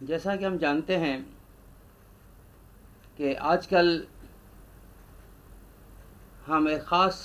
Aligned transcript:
जैसा 0.00 0.34
कि 0.36 0.44
हम 0.44 0.56
जानते 0.58 0.96
हैं 0.96 1.20
कि 3.18 3.32
आजकल 3.34 4.02
हम 6.46 6.68
एक 6.68 6.82
ख़ास 6.82 7.18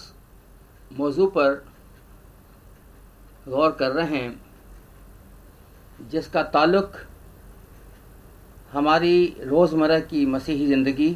मौजू 0.91 1.27
पर 1.27 1.53
गौर 3.47 3.71
कर 3.71 3.91
रहे 3.91 4.17
हैं, 4.17 4.41
जिसका 6.09 6.43
ताल्लुक 6.45 6.93
हमारी 8.71 9.25
रोज़मर्रा 9.43 9.99
की 10.01 10.25
मसीही 10.25 10.67
ज़िंदगी 10.67 11.11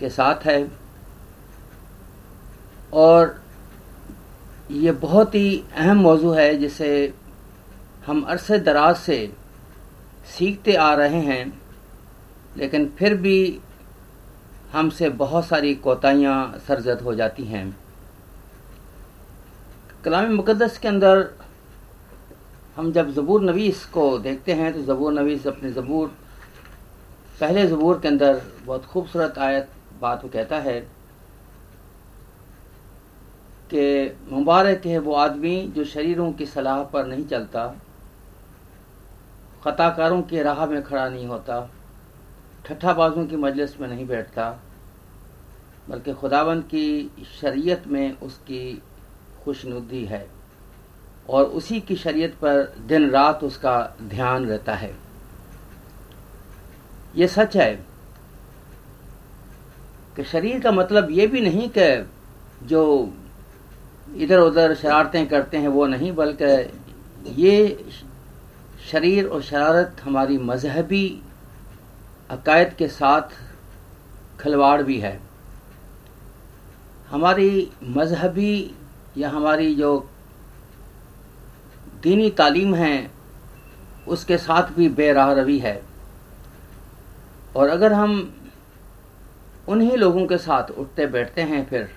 के 0.00 0.08
साथ 0.10 0.46
है। 0.46 0.60
और 2.94 3.40
ये 4.70 4.92
बहुत 4.92 5.34
ही 5.34 5.62
अहम 5.72 5.98
मौजू 5.98 6.30
है, 6.30 6.54
जिसे 6.56 7.14
हम 8.06 8.22
अरसे 8.22 8.58
दराज 8.60 8.96
से 8.96 9.32
सीखते 10.28 10.74
आ 10.74 10.92
रहे 10.94 11.20
हैं, 11.22 11.52
लेकिन 12.56 12.86
फिर 12.98 13.14
भी 13.16 13.60
हमसे 14.72 15.08
बहुत 15.18 15.46
सारी 15.46 15.74
कोताहियाँ 15.76 16.58
सरजद 16.66 17.00
हो 17.00 17.14
जाती 17.14 17.44
हैं। 17.44 17.64
कलाम 20.04 20.32
मुकदस 20.34 20.78
के 20.78 20.88
अंदर 20.88 21.28
हम 22.76 22.90
जब 22.92 23.10
ज़बूर 23.12 23.42
नवीस 23.42 23.84
को 23.86 24.18
देखते 24.20 24.52
हैं 24.52 24.72
तो 24.72 24.82
ज़बूर 24.84 25.12
नवीस 25.12 25.46
अपने 25.46 25.70
ज़बूर, 25.72 26.08
पहले 27.40 27.66
ज़बूर 27.66 27.98
के 28.00 28.08
अंदर 28.08 28.40
बहुत 28.64 28.84
खूबसूरत 28.84 29.38
आयत 29.38 29.68
बात 30.00 30.22
वो 30.24 30.28
कहता 30.30 30.58
है 30.60 30.80
कि 33.70 34.16
मुबारक 34.30 34.86
है 34.86 34.98
वो 34.98 35.14
आदमी 35.16 35.60
जो 35.76 35.84
शरीरों 35.86 36.32
की 36.32 36.46
सलाह 36.46 36.82
पर 36.84 37.06
नहीं 37.06 37.24
चलता। 37.26 37.66
ख़ताकारों 39.64 40.22
की 40.22 40.42
राह 40.42 40.64
में 40.66 40.82
खड़ा 40.82 41.08
नहीं 41.08 41.26
होता 41.26 41.68
ठट्ठाबाजों 42.66 43.24
की 43.26 43.36
मजलिस 43.36 43.80
में 43.80 43.88
नहीं 43.88 44.06
बैठता, 44.06 44.50
बल्कि 45.88 46.12
खुदावंद 46.14 46.62
की 46.64 47.10
शरीयत 47.40 47.86
में 47.86 48.18
उसकी 48.20 48.82
खुशनुदी 49.44 50.04
है 50.04 50.26
और 51.28 51.44
उसी 51.44 51.80
की 51.80 51.96
शरीयत 51.96 52.34
पर 52.34 52.62
दिन 52.86 53.08
रात 53.10 53.42
उसका 53.44 53.78
ध्यान 54.02 54.46
रहता 54.46 54.74
है। 54.74 54.94
ये 57.16 57.26
सच 57.28 57.56
है 57.56 57.72
कि 60.16 60.24
शरीर 60.24 60.60
का 60.60 60.72
मतलब 60.72 61.10
ये 61.10 61.26
भी 61.26 61.40
नहीं 61.40 61.68
कि 61.68 62.08
जो 62.66 62.82
इधर 64.16 64.38
उधर 64.38 64.74
शरारतें 64.74 65.26
करते 65.28 65.56
हैं 65.56 65.68
वो 65.68 65.86
नहीं, 65.86 66.12
बल्कि 66.12 67.42
ये 67.42 67.84
शरीर 68.90 69.26
और 69.26 69.42
शरारत 69.42 69.96
हमारी 70.04 70.38
मजहबी 70.38 71.22
अकायद 72.30 72.72
के 72.72 72.88
साथ 72.88 73.36
खलवाड़ 74.40 74.82
भी 74.82 74.98
है। 75.00 75.20
हमारी 77.08 77.70
मजहबी 77.82 78.74
या 79.16 79.30
हमारी 79.30 79.74
जो 79.74 80.08
दीनी 82.02 82.30
तालीम 82.30 82.74
है, 82.74 83.10
उसके 84.08 84.38
साथ 84.38 84.72
भी 84.72 84.88
बेराह 84.88 85.32
रवी 85.32 85.58
है। 85.58 85.82
और 87.56 87.68
अगर 87.68 87.92
हम 87.92 88.34
उन्हीं 89.68 89.96
लोगों 89.96 90.26
के 90.26 90.38
साथ 90.38 90.70
उठते 90.70 91.06
बैठते 91.06 91.42
हैं 91.42 91.64
फिर, 91.66 91.88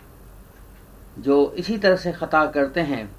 जो 1.20 1.52
इसी 1.52 1.78
तरह 1.78 1.96
से 1.96 2.12
ख़ता 2.12 2.46
करते 2.46 2.82
हैं 2.82 3.16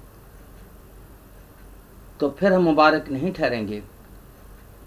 तो 2.19 2.29
फिर 2.29 2.53
हम 2.53 2.61
मुबारक 2.61 3.09
नहीं 3.11 3.31
ठहरेंगे। 3.33 3.83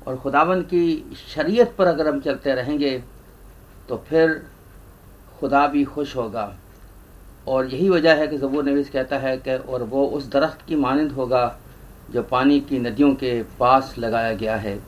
और 0.07 0.17
खुदावन 0.17 0.63
की 0.63 1.17
शरीयत 1.35 1.75
पर 1.79 1.87
अगर 1.87 2.09
हम 2.09 2.21
चलते 2.21 2.55
रहेंगे 2.55 3.03
तो 3.89 3.97
फिर 4.09 4.47
खुदा 5.41 5.67
भी 5.67 5.85
खुश 5.85 6.17
होगा। 6.17 6.55
और 7.49 7.67
यही 7.67 7.89
वजह 7.89 8.15
है 8.15 8.29
कि 8.29 8.39
जबूर 8.39 8.65
नवीस 8.65 8.91
कहता 8.91 9.19
है 9.19 9.37
कि, 9.37 9.57
और 9.57 9.83
वो 9.83 10.07
उस 10.07 10.31
दरख्त 10.31 10.67
की 10.69 10.77
मानंद 10.77 11.13
होगा, 11.13 11.59
जो 12.11 12.23
पानी 12.23 12.61
की 12.61 12.79
नदियों 12.79 13.15
के 13.15 13.43
पास 13.43 13.95
लगाया 13.99 14.33
गया 14.33 14.57
है, 14.57 14.79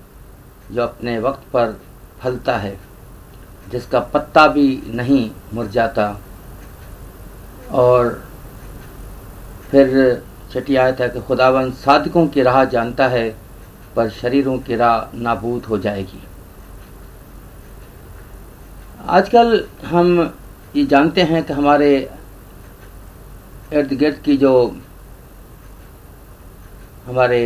जो 0.72 0.82
अपने 0.82 1.18
वक्त 1.18 1.42
पर 1.52 1.80
फलता 2.20 2.56
है, 2.56 2.78
जिसका 3.70 4.00
पत्ता 4.00 4.46
भी 4.46 4.82
नहीं 4.86 5.30
मुरझाता। 5.54 6.20
और 7.70 8.24
फिर 9.70 10.22
छठी 10.52 10.76
आयत 10.76 11.00
है 11.00 11.08
कि 11.08 11.20
खुदावन 11.20 11.70
साधकों 11.70 12.26
की 12.28 12.42
राह 12.42 12.64
जानता 12.64 13.08
है, 13.08 13.36
पर 13.96 14.10
शरीरों 14.10 14.58
की 14.58 14.76
राह 14.76 15.16
नाबूद 15.16 15.64
हो 15.64 15.78
जाएगी। 15.78 16.22
आजकल 19.08 19.64
हम 19.84 20.34
ये 20.76 20.84
जानते 20.86 21.22
हैं 21.22 21.42
कि 21.44 21.52
हमारे 21.52 22.10
इर्द 23.72 23.92
गिर्द 23.92 24.16
की 24.16 24.36
जो 24.36 24.52
हमारे 27.06 27.38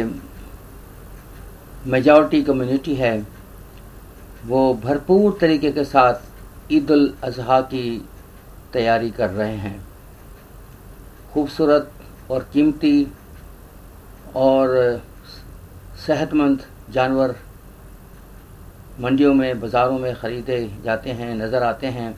मेजॉरिटी 1.87 2.43
कम्युनिटी 2.43 2.95
है, 2.95 3.27
वो 4.47 4.75
भरपूर 4.75 5.39
तरीके 5.41 5.71
के 5.73 5.85
साथ 5.85 6.73
ईद 6.73 6.91
अजहा 7.25 7.61
की 7.61 8.09
तैयारी 8.73 9.11
कर 9.11 9.31
रहे 9.31 9.57
हैं। 9.57 9.85
खूबसूरत 11.33 11.91
और 12.31 12.47
कीमती 12.53 13.07
और 14.37 15.03
सेहतमंद 16.07 16.63
जानवर 16.91 17.35
मंडियों 19.01 19.33
में, 19.35 19.61
बाज़ारों 19.61 19.99
में 19.99 20.15
ख़रीदे 20.15 20.59
जाते 20.85 21.11
हैं, 21.11 21.35
नज़र 21.35 21.63
आते 21.63 21.87
हैं, 21.87 22.17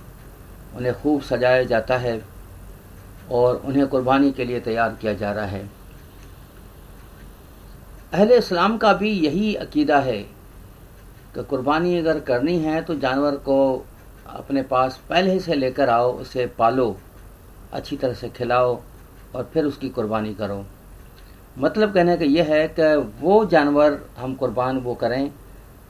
उन्हें 0.76 0.94
खूब 0.94 1.22
सजाया 1.22 1.62
जाता 1.64 1.96
है 1.98 2.20
और 3.30 3.56
उन्हें 3.56 3.86
कुर्बानी 3.88 4.30
के 4.32 4.44
लिए 4.44 4.60
तैयार 4.60 4.96
किया 5.00 5.12
जा 5.14 5.32
रहा 5.32 5.46
है। 5.46 5.68
अहले 8.12 8.36
इस्लाम 8.38 8.76
का 8.78 8.92
भी 8.92 9.10
यही 9.10 9.54
अकीदा 9.56 9.98
है 10.00 10.18
कि 11.34 11.42
कुर्बानी 11.44 11.98
अगर 11.98 12.20
करनी 12.20 12.58
है 12.58 12.80
तो 12.82 12.94
जानवर 12.94 13.36
को 13.44 13.86
अपने 14.28 14.62
पास 14.62 15.00
पहले 15.10 15.38
से 15.40 15.54
लेकर 15.54 15.88
आओ, 15.88 16.12
उसे 16.12 16.46
पालो, 16.58 16.96
अच्छी 17.72 17.96
तरह 17.96 18.14
से 18.14 18.28
खिलाओ 18.28 18.80
और 19.34 19.50
फिर 19.54 19.64
उसकी 19.64 19.88
कुर्बानी 19.88 20.34
करो। 20.34 20.64
मतलब 21.58 21.92
कहने 21.94 22.16
का 22.16 22.24
यह 22.24 22.52
है 22.54 22.66
कि 22.68 22.94
वो 23.20 23.44
जानवर 23.44 23.98
हम 24.18 24.34
कुर्बान 24.34 24.78
वो 24.78 24.94
करें, 24.94 25.30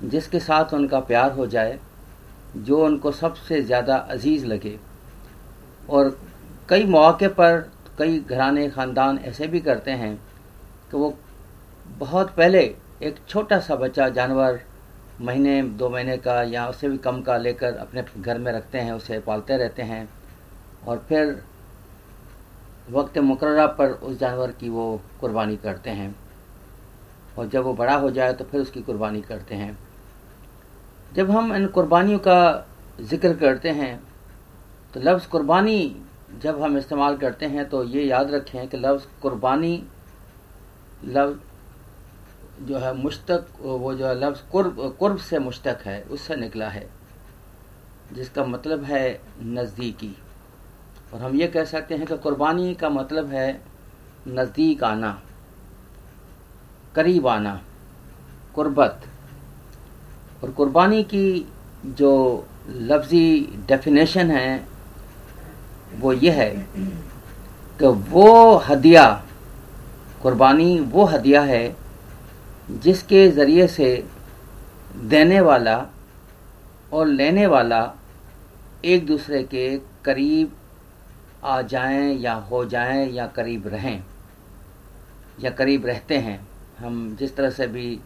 जिसके 0.03 0.41
साथ 0.41 0.75
उनका 0.75 1.00
प्यार 1.00 1.32
हो 1.32 1.47
जाए, 1.47 1.78
जो 2.56 2.84
उनको 2.84 3.12
सबसे 3.12 3.62
ज़्यादा 3.62 3.97
अज़ीज़ 3.97 4.47
लगे। 4.47 4.78
और 5.91 6.16
कई 6.69 6.84
मौके 6.84 7.28
पर 7.28 7.59
कई 7.99 8.19
घराने 8.21 8.69
ख़ानदान 8.71 9.19
ऐसे 9.19 9.47
भी 9.47 9.60
करते 9.60 9.91
हैं 9.91 10.15
कि 10.91 10.97
वो 10.97 11.15
बहुत 11.99 12.31
पहले 12.31 12.62
एक 13.03 13.16
छोटा 13.28 13.59
सा 13.60 13.76
बच्चा 13.76 14.09
जानवर 14.09 14.60
महीने, 15.20 15.62
दो 15.62 15.88
महीने 15.88 16.16
का 16.19 16.43
या 16.43 16.66
उससे 16.69 16.88
भी 16.88 16.99
कम 16.99 17.20
का 17.22 17.37
लेकर 17.37 17.76
अपने 17.76 18.05
घर 18.19 18.38
में 18.38 18.53
रखते 18.53 18.78
हैं, 18.78 18.93
उसे 18.93 19.19
पालते 19.20 19.56
रहते 19.56 19.82
हैं। 19.82 20.09
और 20.87 21.05
फिर 21.09 21.43
वक्त 22.91 23.19
मुकर 23.21 23.66
पर 23.69 23.91
उस 23.91 24.19
जानवर 24.19 24.53
की 24.53 24.69
वो 24.69 25.00
कुर्बानी 25.21 25.56
करते 25.56 25.91
हैं। 25.91 26.15
और 27.38 27.49
जब 27.49 27.65
वो 27.65 27.72
बड़ा 27.75 27.94
हो 27.94 28.10
जाए 28.10 28.32
तो 28.32 28.44
फिर 28.44 28.60
उसकी 28.60 28.82
कुर्बानी 28.82 29.21
करते 29.22 29.54
हैं। 29.54 29.76
जब 31.12 31.31
हम 31.31 31.54
इन 31.54 31.66
कुर्बानियों 31.69 32.19
का 32.19 32.66
ज़िक्र 33.00 33.32
करते 33.37 33.71
हैं 33.71 33.97
तो 34.94 35.00
लफ्ज़ 35.00 35.28
कुर्बानी 35.28 36.03
जब 36.43 36.62
हम 36.62 36.76
इस्तेमाल 36.78 37.16
करते 37.16 37.47
हैं 37.47 37.69
तो 37.69 37.82
ये 37.84 38.04
याद 38.04 38.31
रखें 38.31 38.69
कि 38.69 38.76
लफ्ज़ 38.76 39.05
कुर्बानी, 39.22 39.82
लफ्ज़ 41.05 42.66
जो 42.66 42.78
है 42.78 42.93
मुश्तक, 42.97 43.47
वो 43.60 43.94
जो 43.94 44.06
है 44.06 44.15
लफ्ज़ 44.16 44.41
कुर्ब 44.53 44.97
कुर्ब 44.99 45.16
से 45.19 45.38
मुश्तक 45.38 45.82
है, 45.84 46.00
उससे 46.02 46.37
निकला 46.37 46.69
है, 46.69 46.88
जिसका 48.12 48.44
मतलब 48.44 48.82
है 48.84 49.20
नज़दीकी। 49.43 50.14
और 51.14 51.20
हम 51.20 51.34
ये 51.37 51.46
कह 51.49 51.64
सकते 51.64 51.94
हैं 51.94 52.06
कि 52.06 52.16
कुर्बानी 52.16 52.75
का 52.75 52.88
मतलब 52.90 53.31
है 53.32 53.50
नज़दीक 54.28 54.82
आना, 54.84 55.10
करीब 56.94 57.26
आना, 57.26 57.60
कुर्बत। 58.55 59.06
और 60.44 60.50
कुर्बानी 60.50 61.02
की 61.05 61.46
जो 61.87 62.12
लफ्ज़ी 62.69 63.40
डेफिनेशन 63.69 64.31
है, 64.31 64.66
वो 65.94 66.12
ये 66.12 66.31
है 66.31 66.50
कि 67.81 67.87
वो 67.87 68.56
हदिया, 68.58 69.06
कुर्बानी 70.22 70.78
वो 70.82 71.05
हदिया 71.05 71.43
है 71.43 71.76
जिसके 72.72 73.28
ज़रिए 73.31 73.66
से 73.69 73.93
देने 75.05 75.40
वाला 75.40 75.76
और 76.93 77.06
लेने 77.06 77.46
वाला 77.46 77.81
एक 78.84 79.06
दूसरे 79.06 79.43
के 79.44 79.76
करीब 80.05 80.56
आ 81.44 81.61
जाएँ 81.62 82.14
या 82.14 82.35
हो 82.35 82.64
जाएँ 82.64 83.11
या 83.12 83.26
करीब 83.26 83.67
रहें, 83.67 84.02
या 85.40 85.50
करीब 85.50 85.87
रहते 85.87 86.19
हैं, 86.19 86.49
हम 86.79 87.17
जिस 87.17 87.37
तरह 87.37 87.50
से 87.50 87.67
भी 87.67 88.00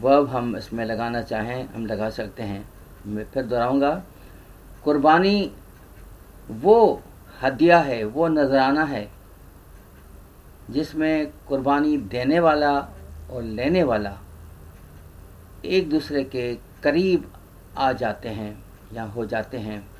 वर्ब 0.00 0.28
हम 0.28 0.56
इसमें 0.56 0.84
लगाना 0.84 1.22
चाहें, 1.22 1.66
हम 1.66 1.86
लगा 1.86 2.10
सकते 2.10 2.42
हैं। 2.42 2.68
मैं 3.06 3.24
फिर 3.24 3.42
दोहराऊँगा। 3.42 3.90
कुर्बानी 4.84 5.50
वो 6.50 7.02
हदिया 7.42 7.78
है, 7.78 8.04
वो 8.04 8.28
नजराना 8.28 8.84
है, 8.84 9.08
जिसमें 10.70 11.32
कुर्बानी 11.48 11.96
देने 11.98 12.40
वाला 12.40 12.72
और 13.30 13.42
लेने 13.42 13.82
वाला 13.82 14.18
एक 15.64 15.88
दूसरे 15.90 16.24
के 16.24 16.54
करीब 16.82 17.30
आ 17.78 17.92
जाते 17.92 18.28
हैं 18.28 18.64
या 18.92 19.02
हो 19.04 19.26
जाते 19.26 19.58
हैं। 19.58 19.95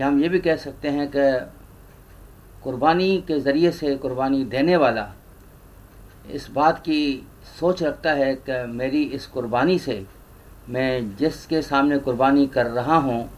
या 0.00 0.06
हम 0.06 0.20
ये 0.22 0.28
भी 0.28 0.38
कह 0.38 0.56
सकते 0.56 0.88
हैं 0.88 1.10
कि 1.16 1.28
कुर्बानी 2.64 3.16
के 3.28 3.38
ज़रिए 3.40 3.70
से 3.70 3.94
कुर्बानी 3.96 4.44
देने 4.44 4.76
वाला 4.76 5.06
इस 6.32 6.48
बात 6.50 6.78
की 6.78 7.00
सोच 7.58 7.82
रखता 7.82 8.12
है 8.12 8.34
कि 8.48 8.64
मेरी 8.68 9.02
इस 9.14 9.26
कुर्बानी 9.26 9.78
से 9.78 10.04
मैं 10.68 11.16
जिसके 11.16 11.60
सामने 11.62 11.98
कुर्बानी 11.98 12.46
कर 12.46 12.66
रहा 12.66 12.96
हूँ, 12.96 13.28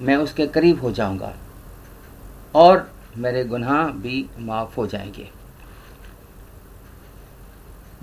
मैं 0.00 0.16
उसके 0.16 0.46
करीब 0.46 0.80
हो 0.80 0.90
जाऊँगा 0.92 1.32
और 2.54 2.90
मेरे 3.18 3.44
गुनाह 3.44 3.90
भी 4.02 4.24
माफ़ 4.38 4.76
हो 4.76 4.86
जाएँगे। 4.86 5.28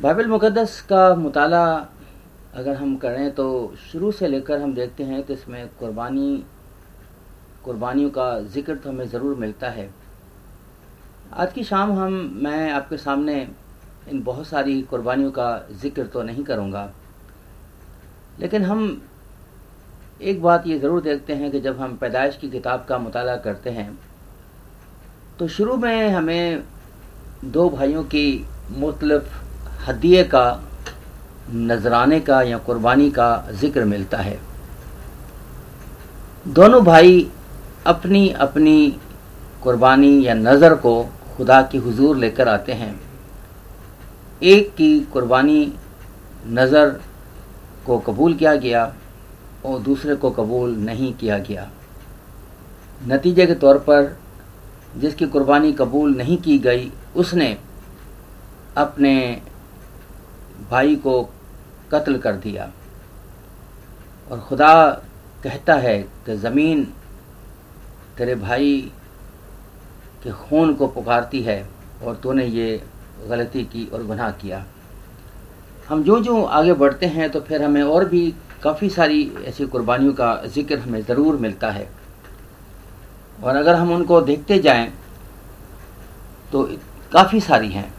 बाइबल 0.02 0.28
मुक़दस 0.28 0.80
का 0.82 1.04
मुताला 1.16 1.66
अगर 2.56 2.76
हम 2.76 2.96
करें 2.98 3.32
तो 3.32 3.48
शुरू 3.92 4.12
से 4.12 4.28
लेकर 4.28 4.62
हम 4.62 4.74
देखते 4.74 5.04
हैं 5.04 5.24
कि 5.24 5.34
इसमें 5.34 5.68
कुर्बानी 5.80 6.44
कुर्बानियों 7.66 8.10
का 8.10 8.40
ज़िक्र 8.44 8.76
तो 8.76 8.90
हमें 8.90 9.08
ज़रूर 9.10 9.36
मिलता 9.38 9.70
है। 9.70 9.90
आज 11.34 11.54
की 11.54 11.64
शाम 11.64 11.92
हम, 11.92 12.14
मैं 12.44 12.72
आपके 12.72 12.98
सामने 12.98 13.48
इन 14.10 14.22
बहुत 14.24 14.48
सारी 14.48 14.82
कुर्बानियों 14.82 15.32
का 15.32 15.50
ज़िक्र 15.72 16.06
तो 16.06 16.24
नहीं 16.24 16.44
करूँगा। 16.44 16.90
लेकिन 18.40 18.64
हम 18.66 19.02
एक 20.22 20.42
बात 20.42 20.68
ये 20.68 20.78
ज़रूर 20.80 21.02
देखते 21.02 21.34
हैं 21.34 21.52
कि 21.52 21.60
जब 21.62 21.80
हम 21.80 21.96
पैदाइश 21.98 22.38
की 22.38 22.50
किताब 22.50 22.86
का 22.90 22.98
मुताला 22.98 23.36
करते 23.38 23.70
हैं 23.70 23.98
तो 25.40 25.48
शुरू 25.50 25.76
में 25.78 26.10
हमें 26.10 26.64
दो 27.46 27.70
भाइयों 27.70 28.04
की 28.06 28.46
मुख्तलफ 28.72 29.30
हदिये 29.88 30.24
का, 30.24 30.62
नजराने 31.52 32.20
का 32.20 32.42
या 32.42 32.58
कुर्बानी 32.60 33.10
का 33.12 33.30
ज़िक्र 33.52 33.86
मिलता 33.86 34.18
है। 34.18 34.40
दोनों 36.50 36.84
भाई 36.86 37.30
अपनी 37.88 38.30
अपनी 38.30 39.00
कुर्बानी 39.64 40.26
या 40.26 40.34
नज़र 40.34 40.74
को 40.76 41.04
खुदा 41.38 41.62
की 41.62 41.78
हुजूर 41.78 42.18
लेकर 42.18 42.48
आते 42.48 42.74
हैं। 42.74 43.00
एक 44.44 44.74
की 44.76 45.00
कुर्बानी 45.14 45.74
नज़र 46.48 46.90
को 47.86 47.98
कबूल 48.00 48.34
किया 48.34 48.56
गया 48.56 48.84
और 49.66 49.80
दूसरे 49.80 50.16
को 50.16 50.32
कबूल 50.32 50.76
नहीं 50.78 51.14
किया 51.14 51.38
गया। 51.40 51.70
नतीजे 53.08 53.46
के 53.48 53.56
तौर 53.56 53.78
पर 53.80 54.16
जिसकी 54.98 55.26
कुर्बानी 55.26 55.72
कबूल 55.74 56.16
नहीं 56.16 56.38
की 56.38 56.58
गई, 56.60 56.92
उसने 57.16 57.58
अपने 58.78 59.42
भाई 60.72 60.96
को 60.96 61.22
कत्ल 61.92 62.18
कर 62.18 62.36
दिया। 62.38 62.72
और 64.32 64.40
खुदा 64.40 64.74
कहता 65.44 65.76
है 65.76 65.98
कि 66.26 66.36
ज़मीन 66.38 66.88
तेरे 68.22 68.34
भाई 68.36 68.74
के 70.24 70.32
खून 70.32 70.74
को 70.74 70.88
पुकारती 70.88 71.42
है 71.44 71.56
और 72.04 72.16
तूने 72.16 72.46
ये 72.46 72.82
गलती 73.30 73.64
की 73.64 73.86
और 73.94 74.04
गुनाह 74.08 74.30
किया। 74.32 74.64
हम 75.90 76.04
जो 76.04 76.20
जो 76.20 76.44
आगे 76.44 76.74
बढ़ते 76.74 77.06
हैं 77.06 77.30
तो 77.30 77.40
फिर 77.42 77.64
हमें 77.64 77.82
और 77.84 78.06
भी 78.06 78.22
काफ़ी 78.64 78.90
सारी 78.90 79.24
ऐसी 79.46 79.66
कुर्बानियों 79.66 80.14
का 80.14 80.36
ज़िक्र 80.48 80.78
हमें 80.80 81.02
ज़रूर 81.02 81.38
मिलता 81.38 81.72
है। 81.72 81.88
और 83.44 83.56
अगर 83.56 83.76
हम 83.76 83.94
उनको 83.94 84.22
देखते 84.22 84.60
जाएँ 84.60 84.88
तो 86.52 86.64
काफ़ी 87.12 87.40
सारी 87.42 87.70
हैं। 87.70 87.92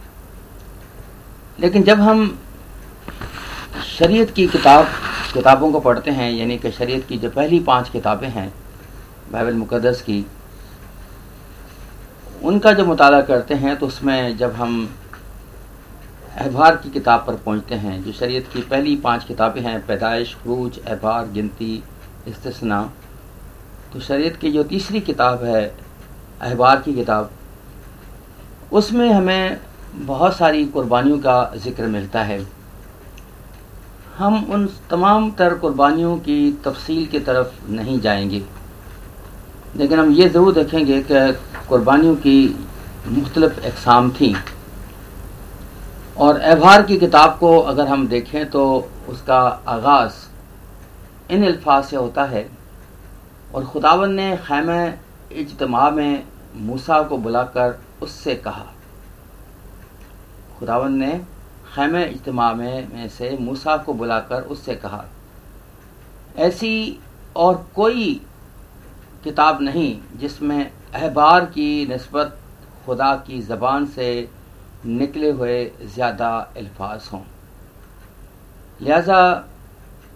लेकिन 1.59 1.83
जब 1.83 2.01
हम 2.01 2.27
शरीयत 3.89 4.31
की 4.31 4.47
किताब 4.49 4.87
किताबों 5.35 5.73
को 5.73 5.81
पढ़ते 5.81 6.11
हैं, 6.11 6.33
यानी 6.33 6.59
कि 6.59 6.71
शरीयत 6.73 7.07
की 7.09 7.19
जो 7.19 7.31
पहली 7.31 7.61
पाँच 7.63 7.89
किताबें 7.91 8.29
हैं 8.31 8.53
बाइबल 9.31 9.55
मुकदस 9.55 10.03
की, 10.03 10.25
उनका 12.43 12.73
जब 12.73 12.87
मुताला 12.87 13.21
करते 13.23 13.55
हैं 13.55 13.77
तो 13.77 13.87
उसमें 13.87 14.37
जब 14.37 14.53
हम 14.53 14.89
अहबार 16.35 16.77
की 16.77 16.91
किताब 16.91 17.25
पर 17.27 17.35
पहुँचते 17.37 17.75
हैं, 17.75 18.03
जो 18.05 18.13
शरीयत 18.13 18.47
की 18.53 18.61
पहली 18.63 18.95
पाँच 18.97 19.25
किताबें 19.25 19.61
हैं, 19.63 19.87
पैदाइश, 19.87 20.35
खरूज 20.35 20.79
अहबार 20.79 21.29
गिनती 21.29 21.83
इस्तना 22.29 22.83
तो 23.93 24.01
शरीयत 24.01 24.37
की 24.37 24.51
जो 24.53 24.63
तीसरी 24.65 25.01
किताब 25.03 25.45
है 25.45 25.65
अहबार 26.41 26.81
की 26.81 26.95
किताब, 26.95 27.31
उसमें 28.73 29.09
हमें 29.11 29.61
बहुत 29.97 30.37
सारी 30.37 30.65
कुर्बानियों 30.67 31.19
का 31.19 31.53
ज़िक्र 31.57 31.87
मिलता 31.89 32.23
है। 32.23 32.41
हम 34.17 34.45
उन 34.45 34.67
तमाम 34.91 35.31
तर 35.31 35.55
कुर्बानियों 35.59 36.17
की 36.19 36.53
तफसील 36.65 37.07
की 37.07 37.21
तरफ़ 37.21 37.71
नहीं 37.71 38.01
जाएँगे। 38.01 38.43
लेकिन 39.77 39.99
हम 39.99 40.11
ये 40.13 40.29
ज़रूर 40.29 40.53
देखेंगे 40.55 41.01
कि 41.03 41.33
कुर्बानियों 41.69 42.15
की 42.17 42.39
मुख्तलिफ़ 43.09 43.61
अकसाम 43.61 44.11
थी। 44.11 44.35
और 46.17 46.41
एभार 46.43 46.83
की 46.83 46.97
किताब 46.99 47.37
को 47.39 47.59
अगर 47.61 47.87
हम 47.89 48.07
देखें 48.09 48.51
तो 48.51 48.65
उसका 49.09 49.39
आगाज़ 49.69 51.33
इन 51.33 51.47
अल्फाज 51.47 51.85
से 51.85 51.97
होता 51.97 52.25
है 52.25 52.49
और 53.55 53.65
खुदावन 53.65 54.13
ने 54.13 54.37
खैम 54.39 54.71
इजतमा 55.33 55.89
में 55.91 56.25
मूसा 56.57 57.03
को 57.03 57.19
बुलाकर 57.19 57.79
उससे 58.03 58.35
कहा। 58.37 58.67
खुदावन 60.59 60.93
ने 60.95 61.11
खैम 61.75 61.97
इज्तमा 61.97 62.53
में, 62.53 62.89
में 62.95 63.09
से 63.09 63.37
मूसा 63.41 63.77
को 63.77 63.95
बुलाकर 63.95 64.43
उससे 64.45 64.75
कहा 64.77 65.05
ऐसी 66.39 66.99
और 67.37 67.67
कोई 67.75 68.21
किताब 69.25 69.61
नहीं, 69.63 70.01
जिसमें 70.17 70.71
अहबार 70.95 71.45
की 71.47 71.87
नस्बत 71.87 72.39
खुदा 72.87 73.15
की 73.27 73.41
ज़बान 73.43 73.87
से 73.87 74.29
निकले 74.87 75.31
हुए 75.31 75.65
ज़्यादा 75.85 76.31
अल्फाज 76.57 77.09
हों। 77.13 77.21
लिहाजा 78.81 79.23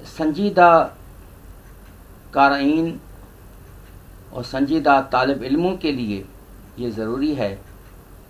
संजीदा 0.08 0.72
कारईन 2.34 2.98
और 4.32 4.44
संजीदा 4.44 5.00
तालब 5.12 5.42
इल्मों 5.42 5.76
के 5.76 5.92
लिए 5.92 6.24
ये 6.78 6.90
ज़रूरी 6.90 7.34
है 7.34 7.50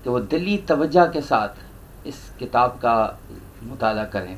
कि 0.05 0.11
वो 0.11 0.21
दिली 0.23 0.57
तवज्जा 0.69 1.07
के 1.07 1.21
साथ 1.23 2.07
इस 2.07 2.19
किताब 2.39 2.79
का 2.83 2.97
मुताला 3.62 4.05
करें। 4.07 4.37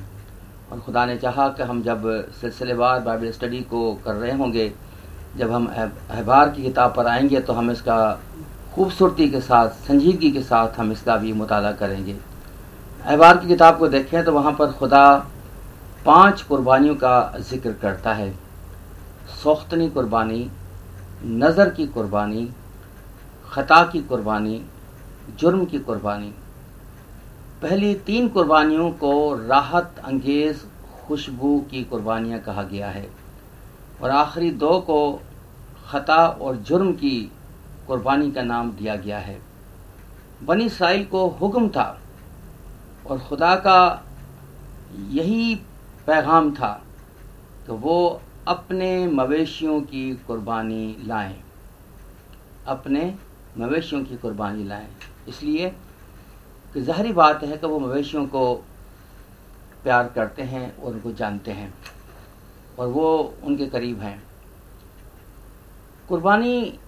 और 0.72 0.80
खुदा 0.80 1.04
ने 1.06 1.16
चाहा 1.18 1.48
कि 1.48 1.62
हम 1.62 1.82
जब 1.82 2.02
सिलसिलेवार 2.40 3.00
बाइबल 3.00 3.30
स्टडी 3.32 3.60
को 3.62 3.92
कर 4.04 4.14
रहे 4.14 4.32
होंगे 4.32 4.72
जब 5.36 5.50
हम 5.52 5.66
अहबार 5.66 6.48
की 6.50 6.62
किताब 6.62 6.94
पर 6.94 7.06
आएँगे 7.06 7.40
तो 7.40 7.52
हम 7.52 7.70
इसका 7.70 7.98
खूबसूरती 8.74 9.28
के 9.28 9.40
साथ, 9.40 9.68
संजीदगी 9.68 10.30
के 10.30 10.42
साथ 10.42 10.78
हम 10.78 10.92
इसका 10.92 11.16
भी 11.16 11.32
मुताला 11.32 11.72
करेंगे। 11.72 12.16
अहबार 13.04 13.36
की 13.38 13.48
किताब 13.48 13.78
को 13.78 13.88
देखें 13.88 14.24
तो 14.24 14.32
वहाँ 14.32 14.52
पर 14.52 14.72
खुदा 14.72 15.04
पाँच 16.06 16.42
कुर्बानियों 16.42 16.94
का 16.94 17.32
ज़िक्र 17.40 17.72
करता 17.72 18.12
है। 18.14 18.30
सोख्तनी 19.42 19.88
कुर्बानी, 19.90 20.50
नज़र 21.24 21.70
की 21.70 21.86
कुर्बानी, 21.86 22.48
ख़ता 23.50 23.82
की 23.84 24.00
कुर्बानी, 24.02 24.60
जुर्म 25.38 25.64
की 25.64 25.78
कुर्बानी। 25.78 26.32
पहली 27.62 27.94
तीन 28.06 28.28
कुर्बानियों 28.28 28.90
को 28.92 29.12
राहत 29.48 30.02
अंगेज 30.04 30.62
खुशबू 31.06 31.58
की 31.70 31.82
कुर्बानियाँ 31.84 32.40
कहा 32.40 32.62
गया 32.62 32.88
है। 32.90 33.08
और 34.02 34.10
आखिरी 34.10 34.50
दो 34.50 34.78
को 34.80 34.98
ख़ता 35.86 36.16
और 36.26 36.56
जुर्म 36.58 36.92
की 36.92 37.20
कुर्बानी 37.86 38.30
का 38.30 38.42
नाम 38.42 38.70
दिया 38.72 38.96
गया 38.96 39.18
है। 39.18 39.40
बनी 40.42 40.68
साइल 40.68 41.04
को 41.04 41.26
हुक्म 41.30 41.68
था 41.68 41.88
और 43.06 43.18
खुदा 43.18 43.54
का 43.56 43.80
यही 45.10 45.54
पैगाम 46.06 46.50
था 46.54 46.72
कि 47.66 47.72
वो 47.74 48.20
अपने 48.48 49.06
मवेशियों 49.06 49.80
की 49.82 50.10
कुर्बानी 50.26 50.96
लाएँ। 51.06 51.36
अपने 52.66 53.14
मवेशियों 53.58 54.04
की 54.04 54.16
कुर्बानी 54.16 54.64
लाएँ। 54.64 54.88
इसलिए 55.28 55.70
कि 56.74 56.80
ज़ाहरी 56.80 57.12
बात 57.12 57.44
है 57.44 57.56
कि 57.56 57.66
वो 57.66 57.78
मवेशियों 57.78 58.26
को 58.26 58.54
प्यार 59.84 60.08
करते 60.08 60.42
हैं 60.42 60.76
और 60.76 60.92
उनको 60.92 61.12
जानते 61.12 61.50
हैं। 61.50 61.72
और 62.78 62.88
वो 62.88 63.34
उनके 63.44 63.66
करीब 63.66 64.00
हैं। 64.00 64.22
कुर्बानी 66.08 66.78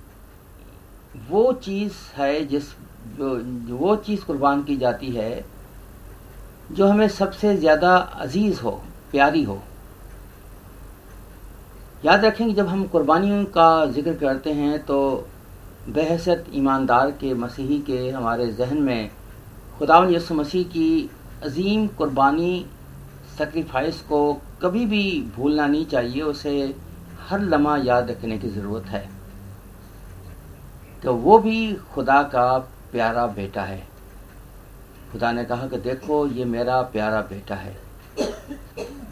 वो 1.31 1.53
चीज़ 1.55 1.93
है 2.17 2.45
जिस 2.47 2.71
जो, 3.19 3.77
वो 3.77 3.97
चीज़ 3.99 4.25
कुर्बान 4.25 4.63
की 4.63 4.77
जाती 4.77 5.11
है 5.13 5.45
जो 6.73 6.87
हमें 6.87 7.09
सबसे 7.09 7.57
ज़्यादा 7.57 7.97
अज़ीज़ 7.97 8.61
हो 8.61 8.71
प्यारी 9.11 9.43
हो। 9.43 9.61
याद 12.05 12.25
रखें 12.25 12.47
कि 12.47 12.53
जब 12.55 12.67
हम 12.69 12.85
कुर्बानियों 12.87 13.45
का 13.47 13.87
ज़िक्र 13.87 14.15
करते 14.17 14.53
हैं 14.53 14.79
तो 14.85 14.99
बहसत 15.89 16.45
ईमानदार 16.55 17.11
के 17.11 17.33
मसीही 17.35 17.79
के 17.81 18.09
हमारे 18.11 18.47
जहन 18.53 18.83
में 18.83 19.11
खुदावन 19.79 20.11
यसु 20.11 20.35
मसीह 20.35 20.65
की 20.69 21.11
अजीम 21.45 21.87
कुर्बानी 21.99 22.67
सेक्रीफाइस 23.41 24.01
को 24.01 24.43
कभी 24.63 24.87
भी 24.87 25.33
भूलना 25.37 25.67
नहीं 25.67 25.87
चाहिए, 25.87 26.23
उसे 26.23 26.77
हर 27.21 27.41
लम्हा 27.41 27.77
याद 27.77 28.11
रखने 28.11 28.39
की 28.39 28.49
ज़रूरत 28.49 28.85
है। 28.85 29.11
तो 31.03 31.15
वो 31.15 31.39
भी 31.39 31.75
खुदा 31.75 32.23
का 32.23 32.59
प्यारा 32.93 33.27
बेटा 33.27 33.63
है। 33.63 33.89
खुदा 35.13 35.33
ने 35.33 35.45
कहा 35.45 35.67
कि 35.67 35.77
देखो, 35.77 36.27
ये 36.27 36.45
मेरा 36.45 36.83
प्यारा 36.83 37.21
बेटा 37.21 37.55
है। 37.55 37.77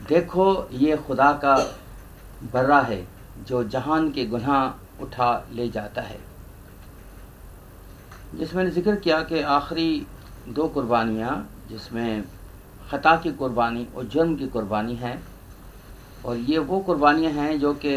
देखो, 0.08 0.68
ये 0.72 0.96
खुदा 0.96 1.32
का 1.32 1.56
बर्रा 2.52 2.80
है, 2.80 3.08
जो 3.46 3.64
जहान 3.64 4.10
के 4.10 4.26
गुनाह 4.26 5.02
उठा 5.02 5.46
ले 5.52 5.68
जाता 5.68 6.02
है। 6.02 6.18
जिसमें 8.34 8.70
ज़िक्र 8.70 8.96
किया 8.96 9.22
कि 9.22 9.40
आखिरी 9.40 10.06
दो 10.48 10.68
कुर्बानियाँ, 10.68 11.50
जिसमें 11.70 12.24
ख़ता 12.90 13.16
की 13.16 13.32
कुर्बानी 13.32 13.86
और 13.96 14.04
जुर्म 14.04 14.34
की 14.36 14.46
कुर्बानी 14.48 14.94
है। 14.96 15.18
और 16.24 16.36
ये 16.36 16.58
वो 16.60 16.78
कुर्बानियाँ 16.80 17.32
हैं 17.32 17.58
जो 17.60 17.72
कि 17.74 17.94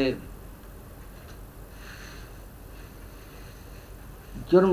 जुर्म 4.52 4.72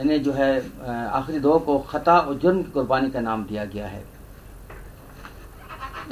इन्हें 0.00 0.22
जो 0.22 0.32
है 0.32 0.50
आखिरी 0.88 1.38
दो 1.40 1.58
को 1.60 1.78
ख़ता 1.88 2.18
और 2.18 2.34
जुर्म 2.34 2.62
की 2.62 2.70
कुर्बानी 2.70 3.10
का 3.10 3.20
नाम 3.20 3.44
दिया 3.44 3.64
गया 3.66 3.86
है। 3.88 4.04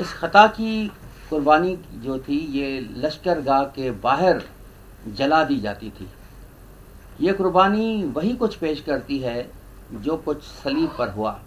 इस 0.01 0.13
ख़ता 0.15 0.47
की 0.49 0.87
कुर्बानी 1.31 1.77
जो 1.95 2.19
थी, 2.19 2.39
ये 2.39 2.81
लश्कर 2.97 3.41
गाह 3.43 3.63
के 3.77 3.91
बाहर 4.01 4.43
जला 5.09 5.43
दी 5.45 5.61
जाती 5.61 5.91
थी। 5.91 6.09
ये 7.21 7.33
कुर्बानी 7.33 8.05
वही 8.07 8.33
कुछ 8.37 8.57
पेश 8.57 8.81
करती 8.81 9.19
है 9.19 9.51
जो 9.95 10.17
कुछ 10.17 10.43
सलीब 10.43 10.91
पर 10.99 11.09
हुआ। 11.11 11.41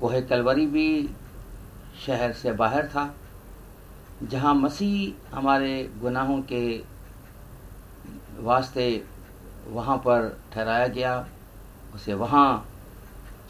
कोहे 0.00 0.20
कलवरी 0.22 0.66
भी 0.66 0.88
शहर 2.06 2.32
से 2.32 2.52
बाहर 2.54 2.86
था, 2.86 3.14
जहाँ 4.22 4.54
मसीह 4.54 5.36
हमारे 5.36 5.82
गुनाहों 6.00 6.40
के 6.52 6.64
वास्ते 8.40 9.02
वहाँ 9.68 9.96
पर 9.98 10.28
ठहराया 10.52 10.86
गया, 10.88 11.26
उसे 11.94 12.14
वहाँ 12.14 12.66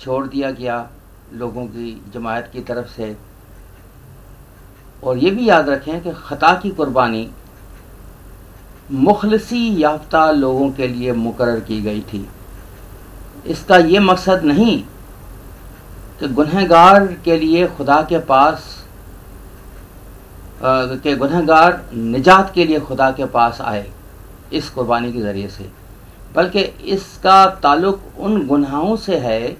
छोड़ 0.00 0.26
दिया 0.26 0.50
गया 0.50 0.88
लोगों 1.32 1.66
की 1.66 1.92
जमायत 2.14 2.50
की 2.52 2.60
तरफ़ 2.62 2.88
से। 2.88 3.16
और 5.02 5.18
ये 5.18 5.30
भी 5.30 5.48
याद 5.48 5.68
रखें 5.68 6.02
कि 6.02 6.12
ख़ता 6.18 6.52
की 6.54 6.70
कुर्बानी 6.70 7.28
मुखलसी 8.92 9.82
याफ्ता 9.82 10.30
लोगों 10.30 10.70
के 10.72 10.88
लिए 10.88 11.12
मुकर 11.14 11.60
की 11.60 11.80
गई 11.82 12.00
थी। 12.02 12.26
इसका 13.46 13.76
ये 13.76 13.98
मकसद 14.00 14.44
नहीं 14.44 14.82
कि 16.20 16.28
गुनहगार 16.28 17.06
के 17.24 17.36
लिए 17.38 17.66
खुदा 17.68 18.00
के 18.02 18.18
पास 18.28 18.74
के 20.62 21.14
गुनहगार 21.16 21.80
निजात 21.94 22.52
के 22.54 22.64
लिए 22.64 22.80
खुदा 22.80 23.10
के 23.10 23.24
पास 23.26 23.60
आए 23.60 23.90
इस 24.52 24.68
कुर्बानी 24.70 25.12
के 25.12 25.20
ज़रिए 25.20 25.48
से। 25.48 25.70
बल्कि 26.34 26.60
इसका 26.86 27.44
ताल्लुक 27.62 28.02
उन 28.18 28.46
गुनाहों 28.46 28.96
से 28.96 29.18
है 29.18 29.56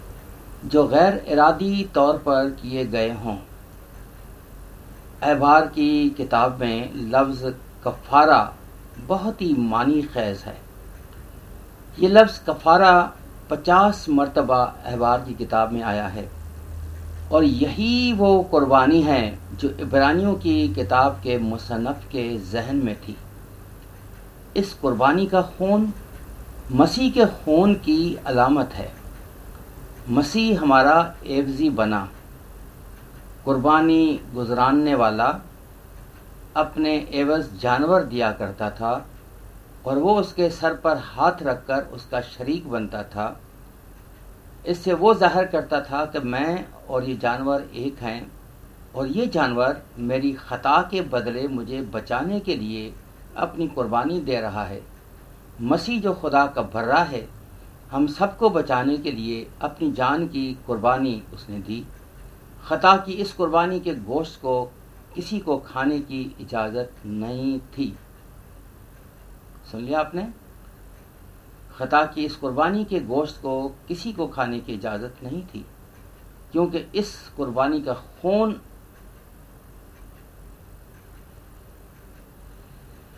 जो 0.64 0.86
गैर 0.88 1.24
इरादी 1.28 1.84
तौर 1.94 2.16
पर 2.18 2.50
किए 2.52 2.84
गए 2.86 3.10
हों। 3.14 3.36
अहबार 5.22 5.66
की 5.66 6.08
किताब 6.10 6.58
में 6.60 6.90
लफ्ज़ 7.12 7.44
कफ़ारा 7.84 8.40
बहुत 9.08 9.42
ही 9.42 9.52
मानी 9.58 10.02
खैज 10.04 10.42
है। 10.46 10.56
ये 11.98 12.08
लफ्ज़ 12.08 12.40
कफ़ारा 12.46 12.92
पचास 13.50 14.06
मरतबा 14.10 14.62
अहबार 14.86 15.20
की 15.20 15.34
किताब 15.34 15.72
में 15.72 15.82
आया 15.82 16.06
है। 16.06 16.28
और 17.32 17.44
यही 17.44 18.12
वो 18.12 18.42
कुर्बानी 18.42 19.00
है 19.02 19.38
जो 19.52 19.68
इब्रानियों 19.70 20.34
की 20.34 20.74
किताब 20.74 21.20
के 21.22 21.38
मुसनफ़ 21.38 22.06
के 22.06 22.38
जहन 22.50 22.76
में 22.76 22.94
थी। 23.00 23.16
इस 24.56 24.72
कुर्बानी 24.74 25.26
का 25.26 25.42
खून 25.42 25.92
मसीह 26.72 27.10
के 27.12 27.26
खून 27.26 27.74
की 27.74 28.14
अलामत 28.26 28.70
है। 28.74 28.92
मसीह 30.08 30.60
हमारा 30.60 31.14
एवजी 31.26 31.70
बना। 31.70 32.08
कुर्बानी 33.44 34.20
गुजरानने 34.34 34.94
वाला 34.94 35.26
अपने 36.56 37.08
एवज 37.12 37.48
जानवर 37.60 38.02
दिया 38.02 38.32
करता 38.32 38.70
था 38.70 39.06
और 39.86 39.98
वो 39.98 40.14
उसके 40.20 40.50
सर 40.50 40.74
पर 40.74 40.96
हाथ 40.96 41.42
रखकर 41.42 41.82
उसका 41.92 42.20
शरीक 42.20 42.68
बनता 42.68 43.02
था। 43.02 43.40
इससे 44.66 44.92
वो 44.92 45.14
ज़ाहिर 45.14 45.44
करता 45.46 45.80
था 45.80 46.04
कि 46.04 46.18
मैं 46.18 46.64
और 46.88 47.04
ये 47.04 47.16
जानवर 47.16 47.64
एक 47.76 47.98
हैं। 47.98 48.30
और 48.94 49.06
ये 49.06 49.26
जानवर 49.26 49.82
मेरी 49.98 50.32
ख़ता 50.32 50.80
के 50.82 51.00
बदले 51.08 51.46
मुझे 51.48 51.80
बचाने 51.94 52.40
के 52.40 52.56
लिए 52.56 52.92
अपनी 53.36 53.66
कुर्बानी 53.68 54.20
दे 54.20 54.40
रहा 54.40 54.64
है। 54.64 54.80
मसीह 55.62 56.00
जो 56.00 56.12
खुदा 56.14 56.46
का 56.46 56.62
भर्रा 56.64 56.98
है, 57.02 57.26
हम 57.90 58.06
सबको 58.06 58.50
बचाने 58.50 58.96
के 58.96 59.12
लिए 59.12 59.46
अपनी 59.62 59.90
जान 59.92 60.26
की 60.26 60.52
कुर्बानी 60.66 61.22
उसने 61.34 61.58
दी। 61.58 61.84
खता 62.64 62.96
की 62.96 63.12
इस 63.12 63.32
कुर्बानी 63.32 63.80
के 63.80 63.94
गोश्त 63.94 64.40
को 64.40 64.62
किसी 65.14 65.38
को 65.38 65.56
खाने 65.58 65.98
की 66.00 66.22
इजाज़त 66.40 66.92
नहीं 67.06 67.58
थी। 67.78 67.94
सुन 69.72 69.80
लिया 69.80 70.00
आपने? 70.00 70.28
खता 71.76 72.04
की 72.04 72.24
इस 72.24 72.36
कुर्बानी 72.36 72.84
के 72.84 73.00
गोश्त 73.06 73.40
को 73.42 73.68
किसी 73.88 74.12
को 74.12 74.26
खाने 74.26 74.60
की 74.60 74.72
इजाज़त 74.72 75.16
नहीं 75.22 75.42
थी, 75.44 75.64
क्योंकि 76.52 76.84
इस 76.94 77.16
कुर्बानी 77.36 77.80
का 77.80 77.94
खून 77.94 78.60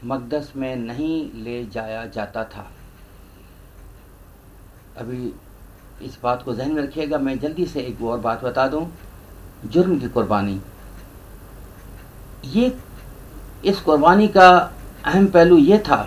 मकदस 0.05 0.53
में 0.57 0.75
नहीं 0.77 1.43
ले 1.43 1.65
जाया 1.67 2.05
जाता 2.07 2.45
था। 2.45 2.67
अभी 4.97 5.33
इस 6.03 6.19
बात 6.23 6.43
को 6.43 6.55
जहन 6.55 6.73
में 6.73 6.83
रखिएगा, 6.83 7.19
मैं 7.19 7.38
जल्दी 7.38 7.67
से 7.67 7.81
एक 7.81 8.03
और 8.03 8.19
बात 8.21 8.45
बता 8.45 8.67
दूँ, 8.69 8.87
जुर्म 9.65 9.99
की 9.99 10.09
कुर्बानी। 10.09 10.61
ये, 12.47 12.77
इस 13.65 13.81
कुर्बानी 13.81 14.29
का 14.29 14.49
अहम 15.05 15.27
पहलू 15.27 15.57
ये 15.59 15.79
था 15.81 16.03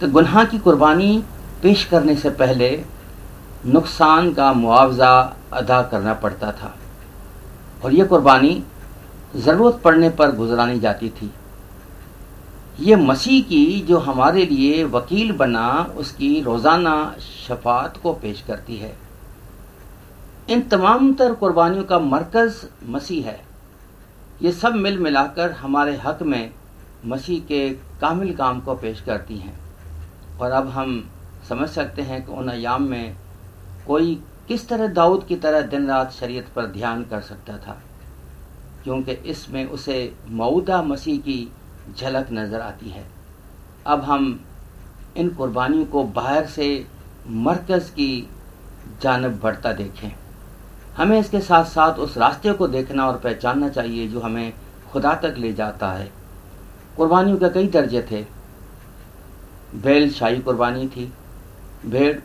कि 0.00 0.08
गुनाह 0.08 0.44
की 0.44 0.58
कुर्बानी 0.58 1.22
पेश 1.62 1.84
करने 1.84 2.14
से 2.16 2.30
पहले 2.30 2.70
नुकसान 3.66 4.32
का 4.32 4.52
मुआवजा 4.52 5.12
अदा 5.52 5.82
करना 5.82 6.14
पड़ता 6.14 6.52
था। 6.52 6.74
और 7.84 7.92
ये 7.92 8.04
कुर्बानी 8.04 8.62
ज़रूरत 9.36 9.80
पड़ने 9.84 10.08
पर 10.10 10.34
गुजरानी 10.36 10.80
जाती 10.80 11.08
थी। 11.08 11.30
ये 12.80 12.96
मसीह 12.96 13.42
की 13.42 13.80
जो 13.80 13.98
हमारे 13.98 14.46
लिए 14.46 14.84
वकील 14.84 15.32
बना, 15.32 15.68
उसकी 15.96 16.40
रोज़ाना 16.40 17.14
शफात 17.20 17.96
को 18.02 18.12
पेश 18.12 18.42
करती 18.42 18.76
है। 18.76 18.96
इन 20.50 20.60
तमाम 20.62 21.12
तर 21.14 21.34
कुर्बानियों 21.34 21.84
का 21.84 21.98
मरकज़ 21.98 22.64
मसीह 22.88 23.26
है। 23.26 23.40
ये 24.42 24.52
सब 24.52 24.74
मिल 24.74 24.98
मिलाकर 24.98 25.50
हमारे 25.52 25.96
हक 25.96 26.22
में 26.22 26.50
मसीह 27.06 27.40
के 27.40 27.68
कामिल 28.00 28.34
काम 28.34 28.60
को 28.60 28.74
पेश 28.74 29.00
करती 29.00 29.36
हैं। 29.38 29.58
और 30.40 30.50
अब 30.50 30.68
हम 30.68 31.02
समझ 31.50 31.68
सकते 31.68 32.02
हैं 32.02 32.24
कि 32.26 32.32
उन 32.32 32.48
अयाम 32.48 32.82
में 32.82 33.16
कोई 33.86 34.14
किस 34.48 34.68
तरह 34.68 34.86
दाऊद 34.88 35.24
की 35.24 35.36
तरह 35.36 35.60
दिन 35.62 35.86
रात 35.88 36.12
शरीयत 36.12 36.48
पर 36.48 36.66
ध्यान 36.68 37.02
कर 37.04 37.20
सकता 37.20 37.56
था, 37.58 37.80
क्योंकि 38.84 39.12
इसमें 39.30 39.64
उसे 39.66 40.12
मऊदा 40.32 40.82
मसीह 40.82 41.18
की 41.18 41.48
झलक 41.96 42.28
नज़र 42.32 42.60
आती 42.60 42.90
है। 42.90 43.04
अब 43.86 44.02
हम 44.02 44.38
इन 45.16 45.28
कुर्बानियों 45.30 45.84
को 45.86 46.04
बाहर 46.14 46.46
से 46.48 46.86
मरकज़ 47.28 47.90
की 47.90 48.28
जानब 49.02 49.38
बढ़ता 49.42 49.72
देखें। 49.74 50.10
हमें 50.96 51.18
इसके 51.18 51.40
साथ 51.40 51.64
साथ 51.66 51.98
उस 51.98 52.16
रास्ते 52.18 52.52
को 52.52 52.68
देखना 52.68 53.06
और 53.06 53.18
पहचानना 53.18 53.68
चाहिए 53.70 54.08
जो 54.08 54.20
हमें 54.20 54.52
खुदा 54.92 55.14
तक 55.14 55.34
ले 55.38 55.52
जाता 55.52 55.92
है। 55.92 56.10
कुर्बानियों 56.96 57.36
के 57.38 57.48
कई 57.50 57.68
दर्जे 57.70 58.06
थे। 58.10 58.24
बैल 59.74 60.10
शाही 60.10 60.38
कुर्बानी 60.40 60.86
थी 60.88 61.12
भेड़ 61.84 62.18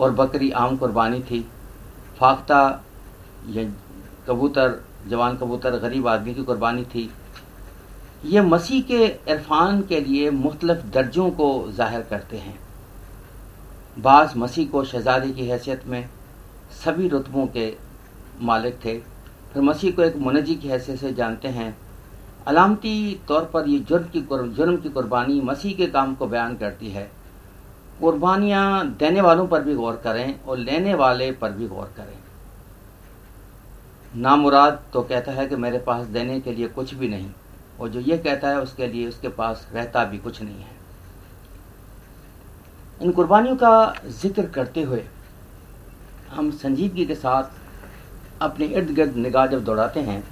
और 0.00 0.12
बकरी, 0.12 0.50
आम 0.50 0.76
कुर्बानी 0.76 1.20
थी। 1.22 1.40
फाख्ता 2.18 2.60
कबूतर, 4.28 4.80
जवान 5.08 5.36
कबूतर, 5.36 5.78
गरीब 5.78 6.08
आदमी 6.08 6.34
की 6.34 6.42
कुर्बानी 6.44 6.84
थी। 6.84 7.10
ये 8.24 8.40
मसीह 8.42 8.82
के 8.82 9.04
इरफान 9.04 9.82
के 9.82 10.00
लिए 10.00 10.30
मुख्तलफ 10.32 10.84
दर्जों 10.86 11.30
को 11.30 11.48
ज़ाहिर 11.72 12.02
करते 12.10 12.36
हैं। 12.36 12.58
बाज़ 13.98 14.38
मसीह 14.38 14.68
को 14.68 14.84
शहजादे 14.84 15.30
की 15.30 15.46
हैसियत 15.48 15.86
में 15.86 16.08
सभी 16.84 17.08
रुतबों 17.08 17.46
के 17.46 17.72
मालिक 18.42 18.78
थे। 18.84 18.98
फिर 19.52 19.62
मसीह 19.62 19.92
को 19.92 20.02
एक 20.02 20.16
मुनजी 20.16 20.54
की 20.54 20.68
हैसियत 20.68 20.98
से 21.00 21.12
जानते 21.12 21.48
हैं। 21.48 21.76
अलामती 22.46 23.20
तौर 23.28 23.44
पर 23.44 23.68
ये 23.68 23.78
जुर्म 23.80 24.04
की 24.08 24.20
जुर्म 24.54 24.76
की 24.76 24.88
कुर्बानी 24.88 25.40
मसीह 25.40 25.76
के 25.76 25.86
काम 25.88 26.14
को 26.14 26.26
बयान 26.26 26.56
करती 26.56 26.90
है। 26.90 27.10
कुर्बानियाँ 28.00 28.86
देने 28.98 29.20
वालों 29.20 29.46
पर 29.46 29.62
भी 29.62 29.74
गौर 29.74 30.00
करें 30.04 30.40
और 30.40 30.58
लेने 30.58 30.94
वाले 30.94 31.30
पर 31.32 31.52
भी 31.52 31.66
गौर 31.68 31.92
करें। 31.96 32.16
नामुराद 34.14 34.82
तो 34.92 35.02
कहता 35.02 35.32
है 35.32 35.46
कि 35.46 35.56
मेरे 35.58 35.78
पास 35.78 36.06
देने 36.08 36.40
के 36.40 36.52
लिए 36.52 36.68
कुछ 36.70 36.94
भी 36.94 37.08
नहीं, 37.08 37.30
और 37.80 37.88
जो 37.88 38.00
ये 38.00 38.18
कहता 38.18 38.48
है 38.48 38.60
उसके 38.60 38.86
लिए 38.86 39.08
उसके 39.08 39.28
पास 39.30 39.66
रहता 39.74 40.04
भी 40.04 40.18
कुछ 40.18 40.42
नहीं 40.42 40.54
है। 40.54 40.72
इन 43.00 43.12
कुर्बानियों 43.12 43.56
का 43.56 43.94
ज़िक्र 44.12 44.46
करते 44.48 44.82
हुए 44.82 45.04
हम 46.30 46.50
संजीदगी 46.52 47.06
के 47.06 47.14
साथ 47.14 48.42
अपने 48.42 48.66
इर्द 48.66 48.90
गिर्द 48.90 49.16
निगाह 49.16 49.46
जब 49.46 49.64
दौड़ाते 49.64 50.00
हैं, 50.00 50.22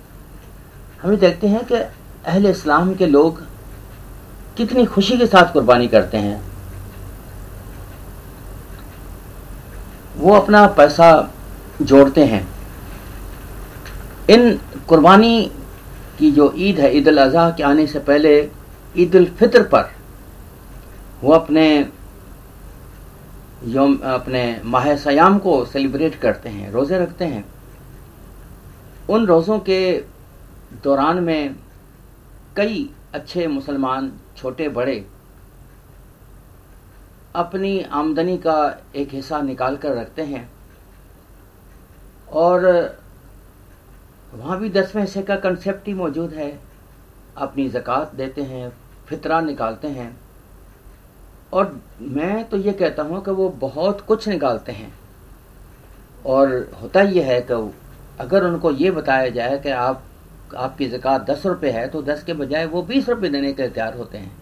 हमें 1.02 1.18
देखते 1.18 1.46
हैं 1.48 1.64
कि 1.66 1.74
अहल 1.74 2.46
इस्लाम 2.46 2.94
के 2.94 3.06
लोग 3.06 3.42
कितनी 4.56 4.84
खुशी 4.86 5.16
के 5.18 5.26
साथ 5.26 5.52
कुर्बानी 5.52 5.88
करते 5.88 6.18
हैं। 6.18 6.40
वो 10.16 10.34
अपना 10.34 10.66
पैसा 10.76 11.08
जोड़ते 11.82 12.24
हैं। 12.24 12.46
इन 14.30 14.58
कुर्बानी 14.88 15.50
की 16.18 16.30
जो 16.32 16.52
ईद 16.56 16.80
है, 16.80 16.96
ईद 16.96 17.08
अजी 17.08 17.50
के 17.56 17.62
आने 17.62 17.86
से 17.86 17.98
पहले 18.00 18.36
ईद 18.96 19.34
फितर 19.38 19.62
पर 19.64 19.90
वो 21.22 21.32
अपने 21.32 21.66
योम, 23.66 23.96
अपने 24.04 24.60
माह 24.64 24.94
सयाम 24.96 25.38
को 25.38 25.64
सेलिब्रेट 25.64 26.14
करते 26.14 26.48
हैं, 26.48 26.70
रोज़े 26.72 26.98
रखते 26.98 27.24
हैं। 27.24 27.44
उन 29.08 29.26
रोज़ों 29.26 29.58
के 29.58 29.92
दौरान 30.84 31.18
में 31.18 31.54
कई 32.56 32.88
अच्छे 33.14 33.46
मुसलमान 33.46 34.12
छोटे 34.36 34.68
बड़े 34.68 35.04
अपनी 37.34 37.80
आमदनी 37.82 38.36
का 38.38 38.80
एक 38.96 39.08
हिस्सा 39.08 39.40
निकाल 39.42 39.76
कर 39.76 39.94
रखते 39.94 40.22
हैं। 40.22 40.50
और 42.32 42.66
वहाँ 44.34 44.58
भी 44.60 44.68
दसवें 44.70 45.02
हिस्से 45.02 45.22
का 45.22 45.36
कंसेप्ट 45.36 45.88
ही 45.88 45.94
मौजूद 45.94 46.32
है। 46.32 46.60
अपनी 47.36 47.68
ज़क़़त 47.68 48.14
देते 48.14 48.42
हैं, 48.42 48.72
फितरा 49.06 49.40
निकालते 49.40 49.88
हैं। 49.88 50.16
और 51.52 51.80
मैं 52.00 52.44
तो 52.44 52.56
ये 52.56 52.72
कहता 52.72 53.02
हूँ 53.02 53.24
कि 53.24 53.30
वो 53.30 53.48
बहुत 53.48 54.00
कुछ 54.00 54.28
निकालते 54.28 54.72
हैं। 54.72 54.92
और 56.26 56.70
होता 56.82 57.00
ये 57.00 57.22
है 57.22 57.40
कि 57.40 57.72
अगर 58.20 58.44
उनको 58.44 58.70
ये 58.70 58.90
बताया 58.90 59.28
जाए 59.28 59.58
कि 59.58 59.70
आप, 59.70 60.04
आपकी 60.56 60.88
ज़क़़त 60.88 61.26
दस 61.30 61.46
रुपये 61.46 61.70
है 61.70 61.88
तो 61.88 62.02
दस 62.02 62.24
के 62.24 62.32
बजाय 62.32 62.66
वो 62.66 62.82
बीस 62.82 63.08
रुपये 63.08 63.30
देने 63.30 63.52
के 63.52 63.68
तैयार 63.68 63.96
होते 63.96 64.18
हैं। 64.18 64.41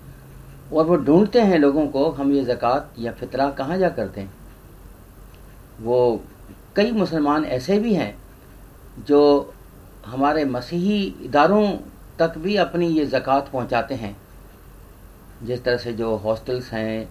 और 0.73 0.85
वो 0.85 0.97
ढूंढते 0.97 1.41
हैं 1.41 1.59
लोगों 1.59 1.87
को, 1.87 2.11
हम 2.11 2.33
ये 2.33 2.45
ज़क़़त 2.45 2.93
या 2.99 3.13
फितरा 3.13 3.51
कहाँ 3.51 3.79
जा 3.79 3.89
करते 3.89 4.21
हैं? 4.21 4.33
वो 5.81 6.21
कई 6.77 6.93
मुसलमान 6.93 7.45
ऐसे 7.45 7.79
भी 7.79 7.95
हैं 7.95 8.17
जो 9.07 9.53
हमारे 10.07 10.45
मसीही 10.45 11.03
इदारों 11.25 11.67
तक 12.19 12.39
भी 12.39 12.57
अपनी 12.57 12.89
ये 12.89 13.07
ज़क़़त 13.07 13.51
पहुँचाते 13.53 13.95
हैं। 13.95 14.17
जिस 15.43 15.65
तरह 15.65 15.77
से 15.77 15.93
जो 15.93 16.17
हॉस्टल्स 16.17 16.73
हैं 16.73 17.09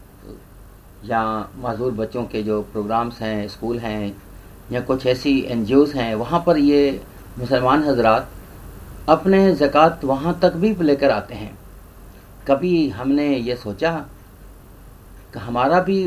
या 1.05 1.49
माजूर 1.57 1.91
बच्चों 1.91 2.23
के 2.23 2.43
जो 2.43 2.61
प्रोग्राम्स 2.61 3.21
हैं, 3.21 3.47
स्कूल 3.47 3.79
हैं, 3.79 4.15
या 4.71 4.81
कुछ 4.81 5.05
ऐसी 5.07 5.39
एन 5.41 5.65
हैं, 5.95 6.15
वहाँ 6.15 6.43
पर 6.47 6.57
ये 6.57 7.01
मुसलमान 7.39 7.83
हजरात 7.83 8.29
अपने 9.09 9.55
ज़क़़त 9.55 10.03
वहाँ 10.03 10.39
तक 10.41 10.53
भी 10.53 10.75
लेकर 10.75 11.11
आते 11.11 11.35
हैं। 11.35 11.58
कभी 12.49 12.89
हमने 12.89 13.27
ये 13.29 13.55
सोचा 13.55 13.91
कि 15.33 15.39
हमारा 15.39 15.79
भी 15.81 16.05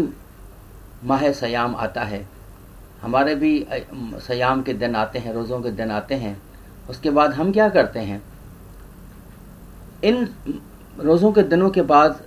माह 1.04 1.30
सयाम 1.32 1.74
आता 1.76 2.02
है, 2.02 2.26
हमारे 3.02 3.34
भी 3.34 3.66
सयाम 4.26 4.62
के 4.62 4.72
दिन 4.74 4.96
आते 4.96 5.18
हैं, 5.18 5.32
रोज़ों 5.32 5.60
के 5.62 5.70
दिन 5.70 5.90
आते 5.90 6.14
हैं, 6.14 6.40
उसके 6.90 7.10
बाद 7.10 7.32
हम 7.32 7.52
क्या 7.52 7.68
करते 7.68 8.00
हैं? 8.00 8.22
इन 10.04 10.28
रोज़ों 10.98 11.32
के 11.32 11.42
दिनों 11.42 11.70
के 11.70 11.82
बाद 11.82 12.20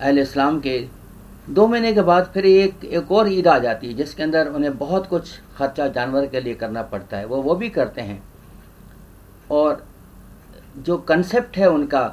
अहल 0.00 0.18
इस्लाम 0.18 0.60
के 0.60 0.78
दो 1.48 1.66
महीने 1.66 1.92
के 1.92 2.02
बाद 2.02 2.30
फिर 2.34 2.46
एक 2.46 2.84
एक 2.84 3.12
और 3.12 3.32
ईद 3.32 3.46
आ 3.48 3.58
जाती 3.58 3.86
है, 3.86 3.94
जिसके 3.94 4.22
अंदर 4.22 4.48
उन्हें 4.48 4.76
बहुत 4.78 5.06
कुछ 5.06 5.30
खर्चा 5.56 5.86
जानवर 5.88 6.26
के 6.26 6.40
लिए 6.40 6.54
करना 6.54 6.82
पड़ता 6.82 7.16
है, 7.16 7.24
वो 7.24 7.42
वो 7.42 7.54
भी 7.54 7.68
करते 7.68 8.00
हैं। 8.00 8.22
और 9.50 9.84
जो 10.78 10.96
कंसेप्ट 10.98 11.56
है 11.56 11.70
उनका 11.70 12.04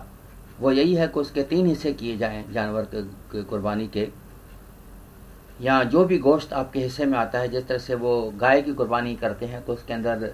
वो 0.60 0.72
यही 0.72 0.93
है 0.95 1.08
कि 1.08 1.19
उसके 1.19 1.43
तीन 1.43 1.65
हिस्से 1.65 1.93
किए 1.93 2.17
जाएँ, 2.17 2.43
जानवर 2.52 2.88
के 2.93 3.43
कुर्बानी 3.43 3.88
के। 3.88 4.08
या 5.62 5.84
जो 5.84 6.04
भी 6.06 6.17
गोश्त 6.17 6.54
आपके 6.54 6.80
हिस्से 6.80 7.06
में 7.06 7.17
आता 7.17 7.39
है, 7.39 7.48
जिस 7.48 7.67
तरह 7.67 7.78
से 7.78 7.95
वो 7.95 8.34
गाय 8.38 8.62
की 8.62 8.74
कुर्बानी 8.74 9.15
करते 9.15 9.45
हैं 9.45 9.63
तो 9.65 9.74
उसके 9.74 9.93
अंदर 9.93 10.34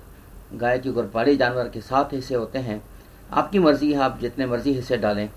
गाय 0.53 0.79
की 0.79 0.89
बड़े 0.89 1.35
जानवर 1.35 1.69
के 1.69 1.81
सात 1.81 2.13
हिस्से 2.13 2.35
होते 2.35 2.59
हैं। 2.59 2.81
आपकी 3.31 3.59
मर्ज़ी 3.59 3.91
है, 3.93 3.99
आप 3.99 4.19
जितने 4.21 4.45
मर्ज़ी 4.45 4.73
हिस्से 4.73 4.97
डालें। 4.97 5.29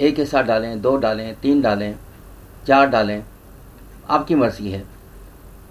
एक 0.00 0.18
हिस्सा 0.18 0.42
डालें, 0.42 0.80
दो 0.82 0.96
डालें, 0.96 1.34
तीन 1.40 1.60
डालें, 1.62 1.94
चार 2.66 2.86
डालें, 2.86 3.22
आपकी 4.10 4.34
मर्ज़ी 4.34 4.70
है। 4.70 4.84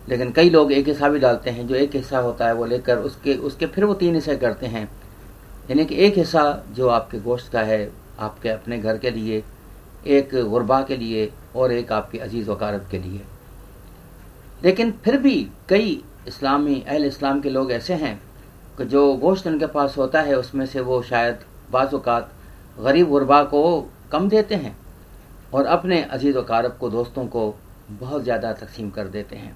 लेकिन 0.10 0.32
कई 0.32 0.50
लोग 0.50 0.72
एक 0.72 0.88
हिस्सा 0.88 1.10
भी 1.10 1.20
डालते 1.20 1.50
हैं, 1.50 1.68
जो 1.68 1.76
एक 1.76 1.96
हिस्सा 1.96 2.20
होता 2.20 2.48
है 2.48 2.54
वो 2.54 2.66
लेकर 2.66 2.98
उसके 2.98 3.36
उसके 3.36 3.66
फिर 3.66 3.86
वो 3.86 3.94
तीन 3.94 4.16
हिस्से 4.16 4.36
करते 4.36 4.66
हैं। 4.66 4.84
यानी 5.70 5.86
कि 5.86 5.96
एक 5.96 6.18
हिस्सा 6.18 6.64
जो 6.70 6.88
आपके 6.88 7.20
गोश्त 7.20 7.52
का 7.52 7.62
है 7.62 8.01
आपके 8.22 8.50
अपने 8.50 8.80
घर 8.80 8.98
के 8.98 9.12
लिए, 9.12 9.44
एक 10.08 10.36
गुरबा 10.50 10.82
के 10.84 10.98
लिए 10.98 11.30
और 11.56 11.72
एक 11.72 11.92
आपके 11.92 12.18
अज़ीज़ 12.20 12.50
वकारत 12.50 12.88
के 12.92 12.98
लिए। 13.00 13.22
लेकिन 14.64 14.92
फिर 15.04 15.18
भी 15.18 15.36
कई 15.70 16.04
इस्लामी, 16.28 16.82
अहल 16.82 17.06
इस्लाम 17.06 17.42
के 17.42 17.50
लोग 17.50 17.72
ऐसे 17.72 17.94
हैं 17.94 18.16
कि 18.78 18.86
जो 18.86 19.14
गोश्त 19.16 19.48
उनके 19.48 19.66
पास 19.68 19.98
होता 19.98 20.22
है, 20.22 20.36
उसमें 20.36 20.66
से 20.66 20.80
वो 20.82 21.02
शायद 21.02 21.40
बाज़ात 21.72 22.32
गरीब 22.80 23.10
गुरबा 23.10 23.44
को 23.44 23.90
कम 24.12 24.30
देते 24.30 24.56
हैं 24.56 24.76
और 25.54 25.66
अपने 25.66 26.02
अज़ीज़ 26.04 26.38
वकारब 26.38 26.78
को, 26.78 26.90
दोस्तों 26.90 27.26
को 27.28 27.54
बहुत 27.92 28.24
ज़्यादा 28.24 28.54
तकसीम 28.54 28.90
कर 28.90 29.08
देते 29.08 29.36
हैं। 29.36 29.56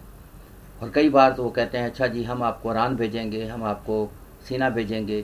और 0.82 0.89
कई 0.89 1.10
बार 1.10 1.32
तो 1.32 1.43
वो 1.43 1.49
कहते 1.49 1.78
हैं 1.78 1.86
अच्छा 1.86 2.08
जी, 2.08 2.23
हम 2.23 2.43
आपको 2.43 2.73
रान 2.73 2.95
भेजेंगे, 2.95 3.45
हम 3.45 3.63
आपको 3.63 4.10
सीना 4.47 4.69
भेजेंगे। 4.69 5.23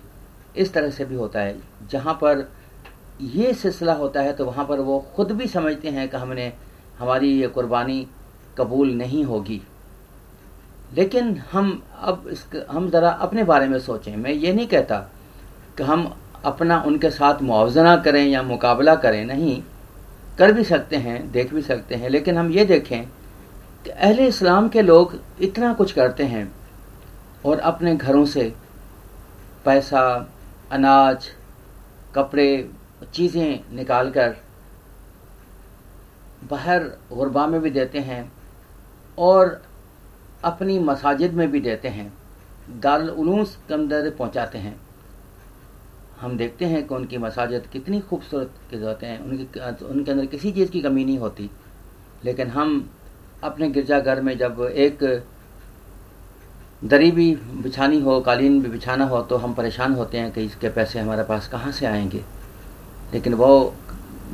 इस 0.56 0.74
तरह 0.74 0.90
से 0.90 1.06
भी 1.06 1.16
होता 1.16 1.40
है। 1.40 1.56
जहाँ 1.92 2.14
पर 2.14 2.48
ये 3.22 3.54
सिलसिला 3.54 3.94
होता 3.94 4.22
है 4.22 4.34
तो 4.34 4.46
वहाँ 4.46 4.66
पर 4.66 4.80
वो 4.80 5.00
ख़ुद 5.16 5.32
भी 5.32 5.48
समझते 5.48 5.90
हैं 5.90 6.08
कि 6.10 6.18
हमने, 6.18 6.52
हमारी 7.00 7.30
ये 7.42 7.48
कुर्बानी 7.48 8.06
कबूल 8.58 8.92
नहीं 8.92 9.24
होगी। 9.26 9.62
लेकिन 10.94 11.36
हम 11.52 11.82
अब 12.00 12.28
इस 12.32 12.46
हम 12.70 12.90
ज़रा 12.90 13.10
अपने 13.22 13.44
बारे 13.44 13.68
में 13.68 13.80
सोचें। 13.80 14.16
मैं 14.18 14.32
ये 14.32 14.54
नहीं 14.54 14.68
कहता 14.68 14.98
कि 15.78 15.84
हम 15.84 16.12
अपना 16.46 16.82
उनके 16.82 17.10
साथ 17.10 17.42
मुआवजना 17.42 17.96
करें 17.98 18.26
या 18.26 18.42
मुकाबला 18.44 18.96
करें, 18.96 19.26
नहीं। 19.26 19.62
कर 20.38 20.52
भी 20.52 20.64
सकते 20.64 20.96
हैं, 20.96 21.32
देख 21.32 21.54
भी 21.54 21.62
सकते 21.62 21.96
हैं, 21.96 22.10
लेकिन 22.10 22.38
हम 22.38 22.52
ये 22.52 22.66
देखें 22.66 23.06
कि 23.84 23.90
अहले 23.90 24.28
इस्लाम 24.28 24.68
के 24.70 24.82
लोग 24.82 25.16
इतना 25.42 25.74
कुछ 25.74 25.92
करते 25.92 26.24
हैं 26.24 26.52
और 27.46 27.60
अपने 27.60 27.96
घरों 27.96 28.26
से 28.26 28.54
पैसा, 29.66 30.04
अनाज, 30.72 31.28
कपड़े 32.16 32.70
चीज़ें 33.06 33.76
निकाल 33.76 34.12
कर 34.12 34.36
बाहर 36.50 36.84
गुरबा 37.14 37.48
में 37.48 37.60
भी 37.62 37.70
देते 37.70 38.00
हैं 38.00 38.32
और 39.18 39.62
अपनी 40.44 40.80
मसाजिद 40.80 41.34
में 41.34 41.52
भी 41.52 41.60
देते 41.60 41.88
हैं। 41.88 42.12
दारूस 42.80 43.58
के 43.68 43.74
अंदर 43.74 44.10
पहुँचाते 44.10 44.58
हैं। 44.58 44.80
हम 46.22 46.38
देखते 46.38 46.66
हैं 46.66 46.88
कि 46.88 46.96
उनकी 46.96 47.18
मसाजिद 47.18 47.68
कितनी 47.74 48.00
खूबसूरत 48.00 48.54
के 48.72 48.78
होते 48.78 49.06
हैं। 49.06 49.20
उनकी 49.20 49.60
उनके 49.86 50.12
अंदर 50.12 50.26
किसी 50.26 50.52
चीज़ 50.52 50.72
की 50.72 50.82
कमी 50.82 51.06
नहीं 51.06 51.18
होती। 51.18 51.50
लेकिन 52.26 52.48
हम 52.48 52.90
अपने 53.44 53.70
गिरजाघर 53.70 54.22
में 54.22 54.38
जब 54.38 54.62
एक 54.62 55.24
दरी 56.84 57.12
भी 57.12 57.36
बिछानी 57.36 58.00
हो, 58.02 58.20
कालीन 58.22 58.62
भी 58.62 58.70
बिछाना 58.70 59.06
हो 59.06 59.22
तो 59.22 59.38
हम 59.38 59.54
परेशान 59.54 59.94
होते 59.94 60.18
हैं 60.18 60.32
कि 60.32 60.44
इसके 60.44 60.70
पैसे 60.70 61.00
हमारे 61.00 61.24
पास 61.24 61.48
कहाँ 61.48 61.72
से 61.72 61.86
आएँगे? 61.86 62.24
लेकिन 63.14 63.34
वो 63.34 63.74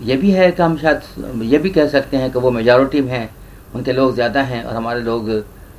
ये 0.01 0.15
भी 0.17 0.31
है 0.31 0.51
कि 0.51 0.61
हम 0.61 0.77
शायद, 0.77 1.41
ये 1.43 1.57
भी 1.57 1.69
कह 1.69 1.87
सकते 1.87 2.17
हैं 2.17 2.31
कि 2.31 2.39
वो 2.39 2.51
मेजॉरिटी 2.51 3.01
में 3.01 3.11
हैं। 3.11 3.29
उनके 3.75 3.93
लोग 3.93 4.13
ज़्यादा 4.15 4.41
हैं 4.41 4.63
और 4.63 4.75
हमारे 4.75 5.01
लोग 5.01 5.29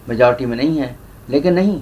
मेजॉरिटी 0.09 0.47
में 0.47 0.57
नहीं 0.57 0.79
हैं। 0.79 0.99
लेकिन 1.31 1.55
नहीं, 1.55 1.81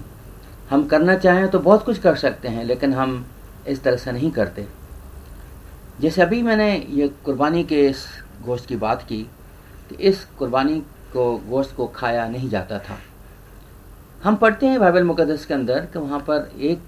हम 0.70 0.86
करना 0.86 1.14
चाहें 1.16 1.48
तो 1.48 1.58
बहुत 1.58 1.84
कुछ 1.84 1.98
कर 1.98 2.16
सकते 2.16 2.48
हैं, 2.48 2.64
लेकिन 2.64 2.94
हम 2.94 3.24
इस 3.66 3.82
तरह 3.82 3.96
से 3.96 4.12
नहीं 4.12 4.30
करते। 4.30 4.66
जैसे 6.00 6.22
अभी 6.22 6.42
मैंने 6.42 6.74
ये 6.90 7.08
कुर्बानी 7.24 7.62
के 7.64 7.80
इस 7.88 8.04
गोश्त 8.44 8.66
की 8.66 8.76
बात 8.76 9.02
की 9.02 9.22
कि 9.88 9.94
इस 10.00 10.24
कुर्बानी 10.38 10.78
को, 11.12 11.36
गोश्त 11.48 11.74
को 11.76 11.86
खाया 11.86 12.26
नहीं 12.28 12.48
जाता 12.48 12.78
था। 12.78 12.98
हम 14.24 14.36
पढ़ते 14.36 14.66
हैं 14.66 14.80
बाइबल 14.80 15.04
मुकदस 15.04 15.44
के 15.46 15.54
अंदर 15.54 15.80
कि 15.92 15.98
वहाँ 15.98 16.18
पर 16.20 16.50
एक 16.60 16.80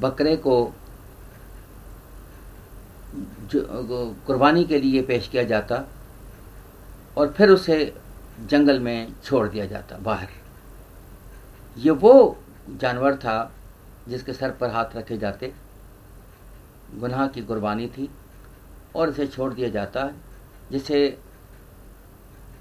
बकरे 0.00 0.36
को 0.36 0.72
कुर्बानी 4.26 4.64
के 4.64 4.78
लिए 4.80 5.02
पेश 5.02 5.28
किया 5.28 5.42
जाता 5.44 5.82
और 7.18 7.32
फिर 7.32 7.50
उसे 7.50 7.76
जंगल 8.40 8.80
में 8.80 9.12
छोड़ 9.24 9.46
दिया 9.48 9.66
जाता, 9.66 9.96
बाहर। 9.98 10.28
ये 11.76 11.90
वो 11.90 12.36
जानवर 12.70 13.16
था 13.16 13.52
जिसके 14.08 14.32
सर 14.32 14.50
पर 14.50 14.70
हाथ 14.70 14.96
रखे 14.96 15.18
जाते, 15.18 15.52
गुनाह 16.94 17.26
की 17.26 17.42
कुर्बानी 17.42 17.86
थी 17.88 18.08
और 18.96 19.10
इसे 19.10 19.26
छोड़ 19.26 19.52
दिया 19.54 19.68
जाता 19.68 20.10
जिसे 20.70 21.18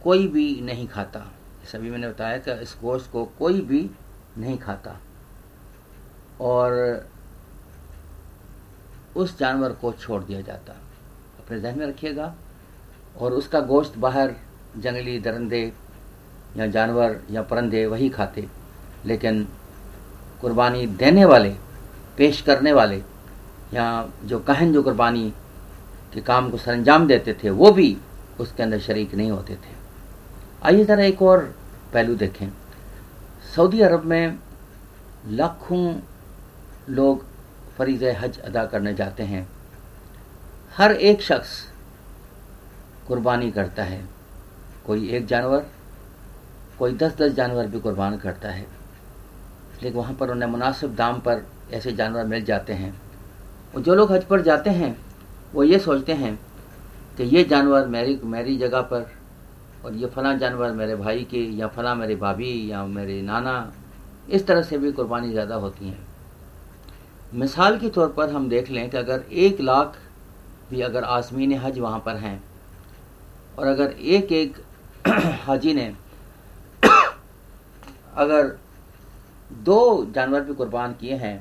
कोई 0.04 0.28
भी 0.28 0.62
नहीं 0.62 0.88
खाता। 0.88 1.26
सभी 1.72 1.90
मैंने 1.92 2.10
बताया 2.10 2.38
कि 2.38 2.52
इस 2.62 2.76
गोश्त 2.82 3.12
को 3.12 3.26
कोई 3.40 3.62
भी 3.62 3.90
नहीं 4.38 4.58
खाता। 4.58 4.98
और 6.42 6.72
उस 9.16 9.40
जानवर 9.40 9.72
को 9.72 9.92
छोड़ 9.92 10.24
दिया 10.24 10.42
जाता। 10.42 10.74
अपने 11.40 11.60
जहन 11.60 11.80
में 11.80 11.88
रखिएगा। 11.88 12.36
और 13.20 13.34
उसका 13.34 13.60
गोश्त 13.60 13.98
बाहर 13.98 14.34
जंगली 14.78 15.20
दरंदे 15.20 15.74
या 16.58 16.68
जानवर 16.68 17.20
या 17.32 17.42
परंदे 17.42 17.86
वही 17.86 18.10
खाते। 18.10 18.48
लेकिन 19.06 19.48
कुर्बानी 20.42 20.88
देने 20.88 21.26
वाले, 21.26 21.56
पेश 22.18 22.42
करने 22.42 22.74
वाले 22.74 22.98
या 23.74 24.10
जो 24.24 24.40
कहन 24.40 24.74
जो 24.74 24.84
कुर्बानी 24.84 25.34
के 26.14 26.22
काम 26.22 26.50
को 26.50 26.58
सरंजाम 26.58 27.08
देते 27.08 27.34
थे, 27.34 27.50
वो 27.50 27.72
भी 27.72 27.98
उसके 28.40 28.64
अंदर 28.64 28.80
शरीक 28.80 29.16
नहीं 29.16 29.32
होते 29.32 29.56
थे। 29.56 29.84
आइए 30.64 30.86
ज़रा 30.86 31.04
एक 31.04 31.22
और 31.22 31.56
पहलू 31.94 32.16
देखें। 32.16 32.48
सऊदी 33.56 33.82
अरब 33.82 34.04
में 34.04 34.40
लाखों 35.28 36.00
लोग 36.90 37.33
फरीज 37.78 38.04
हज 38.20 38.40
अदा 38.40 38.66
करने 38.66 38.94
जाते 38.94 39.24
हैं। 39.24 39.48
हर 40.72 40.92
एक 40.92 41.22
शख्स 41.22 41.62
कुर्बानी 43.08 43.52
करता 43.52 43.84
है। 43.84 44.04
कोई 44.86 45.10
एक 45.10 45.26
जानवर, 45.26 45.66
कोई 46.80 46.94
दस 46.94 47.16
दस 47.18 47.32
जानवर 47.32 47.68
भी 47.68 47.80
कुर्बान 47.80 48.18
करता 48.18 48.50
है। 48.50 48.66
लेकिन 49.84 49.94
वहाँ 49.94 50.14
पर 50.14 50.32
उन्हें 50.32 50.50
मुनासिब 50.50 50.96
दाम 50.96 51.20
पर 51.20 51.46
ऐसे 51.74 51.92
जानवर 51.92 52.26
मिल 52.26 52.44
जाते 52.46 52.74
हैं। 52.74 52.94
और 53.76 53.82
जो 53.82 53.96
लोग 53.96 54.12
हज 54.12 54.24
पर 54.24 54.42
जाते 54.42 54.70
हैं, 54.70 54.96
वो 55.54 55.64
ये 55.64 55.80
सोचते 55.80 56.14
हैं 56.14 56.40
कि 57.18 57.24
ये 57.24 57.44
जानवर 57.44 57.88
मेरी 57.88 58.20
मेरी 58.24 58.58
जगह 58.58 58.82
पर 58.82 59.12
और 59.86 59.94
ये 59.94 60.08
फला 60.08 60.34
जानवर 60.34 60.72
मेरे 60.72 60.96
भाई 60.96 61.24
के 61.24 61.44
या 61.58 61.68
फला 61.68 61.96
मेरे 61.96 62.16
भाभी 62.16 62.72
या 62.72 62.86
मेरे 62.86 63.22
नाना, 63.22 63.74
इस 64.30 64.48
तरह 64.48 64.62
से 64.62 64.78
भी 64.78 64.92
कुर्बानी 64.92 65.32
ज़्यादा 65.32 65.56
होती 65.56 65.88
हैं। 65.88 66.13
मिसाल 67.34 67.78
के 67.80 67.90
तौर 67.90 68.08
पर 68.14 68.30
हम 68.30 68.48
देख 68.50 68.70
लें 68.70 68.90
कि 68.90 68.98
अगर 68.98 69.24
एक 69.32 69.62
लाख 69.62 69.98
भी 70.70 70.82
अगर 70.82 71.04
आसमीन 71.04 71.54
हज 71.60 71.80
वहाँ 71.80 72.00
पर 72.00 72.16
हैं, 72.16 72.44
और 73.60 73.68
अगर 73.68 73.92
एक 73.92 74.32
एक 74.32 74.58
हाजी 75.46 75.74
ने 75.74 75.86
अगर 78.16 78.48
दो 79.64 80.06
जानवर 80.16 80.42
भी 80.42 80.54
कुर्बान 80.54 80.94
किए 80.94 81.16
हैं 81.16 81.38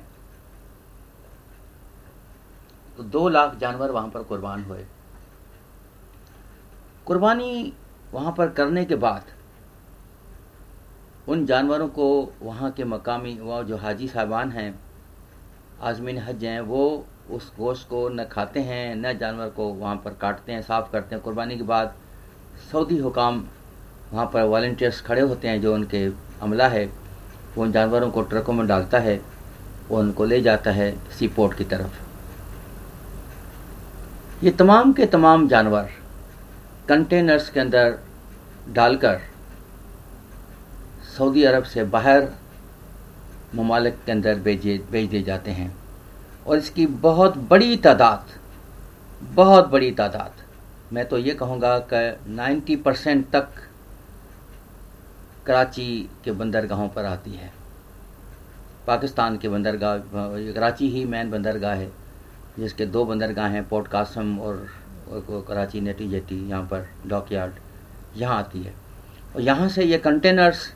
तो 2.96 3.02
दो 3.02 3.28
लाख 3.28 3.57
जानवर 3.59 3.90
वहाँ 3.90 4.09
पर 4.09 4.22
कुर्बान 4.22 4.64
हुए। 4.64 4.85
कुर्बानी 7.07 7.72
वहाँ 8.14 8.33
पर 8.38 8.48
करने 8.48 8.85
के 8.85 8.96
बाद 8.96 9.24
उन 11.28 11.44
जानवरों 11.46 11.88
को 11.88 12.09
वहाँ 12.42 12.70
के 12.70 12.85
मकामी 12.85 13.35
वो 13.40 13.62
जो 13.64 13.76
हाजी 13.76 14.09
साहबान 14.09 14.50
हैं 14.52 14.91
आजमीन 15.83 16.18
हज 16.18 16.45
हैं, 16.45 16.61
वो 16.61 17.07
उस 17.31 17.53
गोश्त 17.59 17.88
को 17.88 18.09
न 18.09 18.25
खाते 18.25 18.61
हैं, 18.61 18.95
न 18.97 19.12
जानवर 19.18 19.47
को 19.47 19.66
वहाँ 19.68 19.97
पर 19.97 20.14
काटते 20.21 20.53
हैं, 20.53 20.62
साफ़ 20.62 20.90
करते 20.92 21.14
हैं। 21.14 21.25
कुर्बानी 21.25 21.57
के 21.57 21.62
बाद 21.62 21.95
सऊदी 22.73 22.99
हुकाम 22.99 23.45
वहाँ 24.12 24.27
पर 24.27 24.42
वॉल्टियर्स 24.42 25.01
खड़े 25.01 25.21
होते 25.21 25.49
हैं, 25.49 25.61
जो 25.61 25.75
उनके 25.75 26.05
अमला 26.42 26.68
है। 26.68 26.85
वो 27.57 27.62
उन 27.62 27.73
जानवरों 27.73 28.11
को 28.11 28.23
ट्रकों 28.23 28.53
में 28.53 28.66
डालता 28.66 28.99
है, 28.99 29.21
वो 29.88 29.99
उनको 29.99 30.25
ले 30.25 30.40
जाता 30.40 30.71
है 30.71 31.11
सी 31.11 31.29
पोर्ट 31.29 31.59
की 31.59 31.64
तरफ़। 31.64 32.01
ये 34.45 34.51
तमाम 34.51 34.92
के 34.92 35.07
तमाम 35.07 35.49
जानवर 35.49 35.88
कंटेनर्स 36.88 37.51
के 37.51 37.61
अंदर 37.61 37.99
डालकर 38.68 39.21
सऊदी 41.18 41.45
अरब 41.45 41.64
से 41.64 41.85
बाहर 41.85 42.29
ममालिक 43.54 43.96
के 44.06 44.12
अंदर 44.12 44.38
भेजे 44.40 44.76
भेज 44.90 45.08
दिए 45.10 45.22
जाते 45.22 45.50
हैं। 45.50 45.72
और 46.46 46.58
इसकी 46.58 46.86
बहुत 46.86 47.36
बड़ी 47.50 47.76
तादाद 47.78 48.30
बहुत 49.30 49.68
बड़ी 49.68 49.90
तादाद। 49.92 50.32
मैं 50.92 51.04
तो 51.08 51.18
ये 51.18 51.34
कहूँगा 51.34 51.78
कि 51.92 52.34
90 52.34 52.76
परसेंट 52.76 53.24
तक 53.30 53.48
कराची 55.46 56.08
के 56.24 56.32
बंदरगाहों 56.32 56.88
पर 56.88 57.04
आती 57.04 57.30
है। 57.30 57.50
पाकिस्तान 58.86 59.36
के 59.38 59.48
बंदरगाह 59.48 59.96
कराची 60.52 60.88
ही 60.90 61.04
मेन 61.04 61.30
बंदरगाह 61.30 61.74
है 61.74 61.90
जिसके 62.58 62.86
दो 62.86 63.04
बंदरगाह 63.04 63.48
हैं 63.48 63.68
पोर्ट 63.68 63.88
कासम 63.88 64.38
और, 64.38 64.66
और 65.08 65.44
कराची 65.48 65.80
नेटी 65.80 66.08
जेटी 66.08 66.36
यहाँ 66.48 66.62
पर 66.64 66.88
डॉक 67.06 67.32
यार्ड 67.32 67.52
यहाँ 68.16 68.38
आती 68.38 68.62
है। 68.62 68.74
और 69.36 69.40
यहाँ 69.40 69.68
से 69.68 69.84
ये 69.84 69.98
कंटेनर्स 69.98 70.72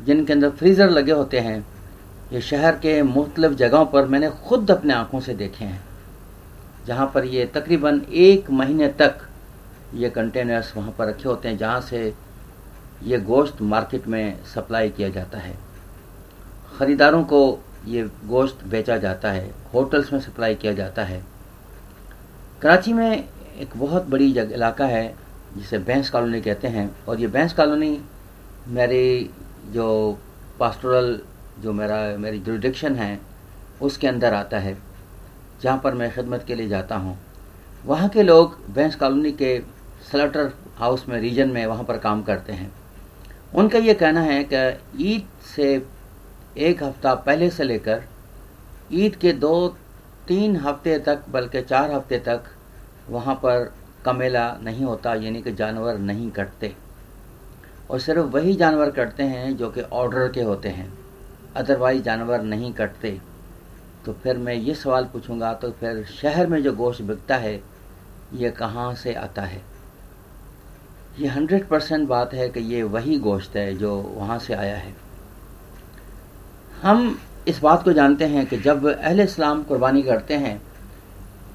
जिनके 0.00 0.32
अंदर 0.32 0.50
फ्रीज़र 0.50 0.90
लगे 0.90 1.12
होते 1.12 1.40
हैं, 1.40 1.64
ये 2.32 2.40
शहर 2.40 2.76
के 2.76 3.02
मुख्तलिफ़ 3.04 3.52
जगहों 3.54 3.84
पर 3.86 4.06
मैंने 4.06 4.30
खुद 4.48 4.70
अपने 4.70 4.94
आँखों 4.94 5.20
से 5.20 5.34
देखे 5.34 5.64
हैं, 5.64 5.80
जहाँ 6.86 7.10
पर 7.14 7.24
ये 7.24 7.44
तकरीबन 7.46 8.00
एक 8.10 8.50
महीने 8.50 8.88
तक 9.00 9.26
ये 9.94 10.10
कंटेनर्स 10.10 10.72
वहाँ 10.76 10.94
पर 10.98 11.08
रखे 11.08 11.28
होते 11.28 11.48
हैं, 11.48 11.56
जहाँ 11.58 11.80
से 11.80 12.12
ये 13.02 13.18
गोश्त 13.20 13.62
मार्केट 13.62 14.06
में 14.08 14.44
सप्लाई 14.44 14.90
किया 14.90 15.08
जाता 15.08 15.38
है। 15.38 15.54
ख़रीदारों 16.78 17.22
को 17.24 17.58
ये 17.86 18.02
गोश्त 18.26 18.64
बेचा 18.64 18.96
जाता 18.98 19.30
है 19.30 19.50
होटल्स 19.74 20.12
में 20.12 20.20
सप्लाई 20.20 20.54
किया 20.54 20.72
जाता 20.72 21.02
है। 21.04 21.22
कराची 22.62 22.92
में 22.92 23.24
एक 23.60 23.76
बहुत 23.76 24.06
बड़ी 24.06 24.32
जगह 24.32 24.54
इलाका 24.54 24.86
है, 24.86 25.14
जिसे 25.56 25.78
बैंस 25.78 26.10
कॉलोनी 26.10 26.40
कहते 26.40 26.68
हैं, 26.68 26.90
और 27.08 27.20
ये 27.20 27.26
बैंस 27.28 27.52
कॉलोनी 27.52 27.98
मेरी 28.68 29.30
जो 29.72 30.18
पास्टोरल 30.58 31.20
जो 31.60 31.72
मेरा, 31.72 32.16
मेरी 32.18 32.38
जुडिक्शन 32.38 32.96
है, 32.96 33.20
उसके 33.82 34.06
अंदर 34.06 34.34
आता 34.34 34.58
है। 34.58 34.76
जहाँ 35.62 35.80
पर 35.84 35.94
मैं 35.94 36.10
खिदमत 36.14 36.44
के 36.46 36.54
लिए 36.54 36.68
जाता 36.68 36.96
हूँ। 36.96 37.18
वहाँ 37.84 38.08
के 38.08 38.22
लोग 38.22 38.58
बैंस 38.70 38.94
कॉलोनी 38.94 39.32
के 39.32 39.58
सलेटर 40.12 40.52
हाउस 40.76 41.08
में 41.08 41.20
रीजन 41.20 41.48
में 41.48 41.66
वहाँ 41.66 41.84
पर 41.84 41.98
काम 41.98 42.22
करते 42.22 42.52
हैं। 42.52 42.72
उनका 43.54 43.78
ये 43.78 43.94
कहना 43.94 44.20
है 44.20 44.44
कि 44.52 44.80
ईद 45.14 45.26
से 45.56 45.86
एक 46.58 46.82
हफ़्ता 46.82 47.14
पहले 47.14 47.50
से 47.50 47.64
लेकर 47.64 48.02
ईद 48.92 49.16
के 49.16 49.32
दो, 49.32 49.68
तीन 50.28 50.56
हफ़्ते 50.56 50.98
तक, 50.98 51.24
बल्कि 51.28 51.62
चार 51.62 51.90
हफ़्ते 51.92 52.18
तक 52.18 52.42
वहाँ 53.10 53.34
पर 53.34 53.72
कमेला 54.04 54.58
नहीं 54.62 54.84
होता, 54.84 55.14
यानी 55.14 55.42
कि 55.42 55.52
जानवर 55.52 55.98
नहीं 55.98 56.30
कटते। 56.30 56.74
और 57.90 58.00
सिर्फ़ 58.00 58.26
वही 58.26 58.54
जानवर 58.54 58.90
कटते 58.90 59.22
हैं 59.22 59.56
जो 59.56 59.70
कि 59.70 59.80
ऑर्डर 59.82 60.28
के 60.28 60.42
होते 60.42 60.68
हैं। 60.68 60.92
अदरवाइज़ 61.56 62.02
जानवर 62.02 62.42
नहीं 62.42 62.72
कटते। 62.72 63.18
तो 64.06 64.12
फिर 64.14 64.36
मैं 64.38 64.54
ये 64.54 64.74
सवाल 64.74 65.04
पूछूँगा 65.04 65.52
तो 65.54 65.70
फिर 65.70 66.04
शहर 66.12 66.46
में 66.46 66.62
जो 66.62 66.72
गोश्त 66.72 67.02
बिकता 67.02 67.36
है, 67.36 67.60
ये 68.34 68.50
कहाँ 68.50 68.94
से 68.94 69.14
आता 69.14 69.42
है? 69.42 69.62
ये 71.18 71.28
हंड्रेड 71.28 71.66
परसेंट 71.68 72.08
बात 72.08 72.34
है 72.34 72.48
कि 72.48 72.60
ये 72.64 72.82
वही 72.84 73.18
गोश्त 73.18 73.56
है 73.56 73.74
जो 73.76 73.94
वहाँ 74.16 74.38
से 74.38 74.54
आया 74.54 74.76
है। 74.76 74.94
हम 76.82 77.18
इस 77.48 77.60
बात 77.60 77.84
को 77.84 77.92
जानते 77.92 78.24
हैं 78.26 78.46
कि 78.46 78.56
जब 78.58 78.86
अहल 78.88 79.20
इस्लाम 79.20 79.62
कुर्बानी 79.62 80.02
करते 80.02 80.34
हैं 80.36 80.60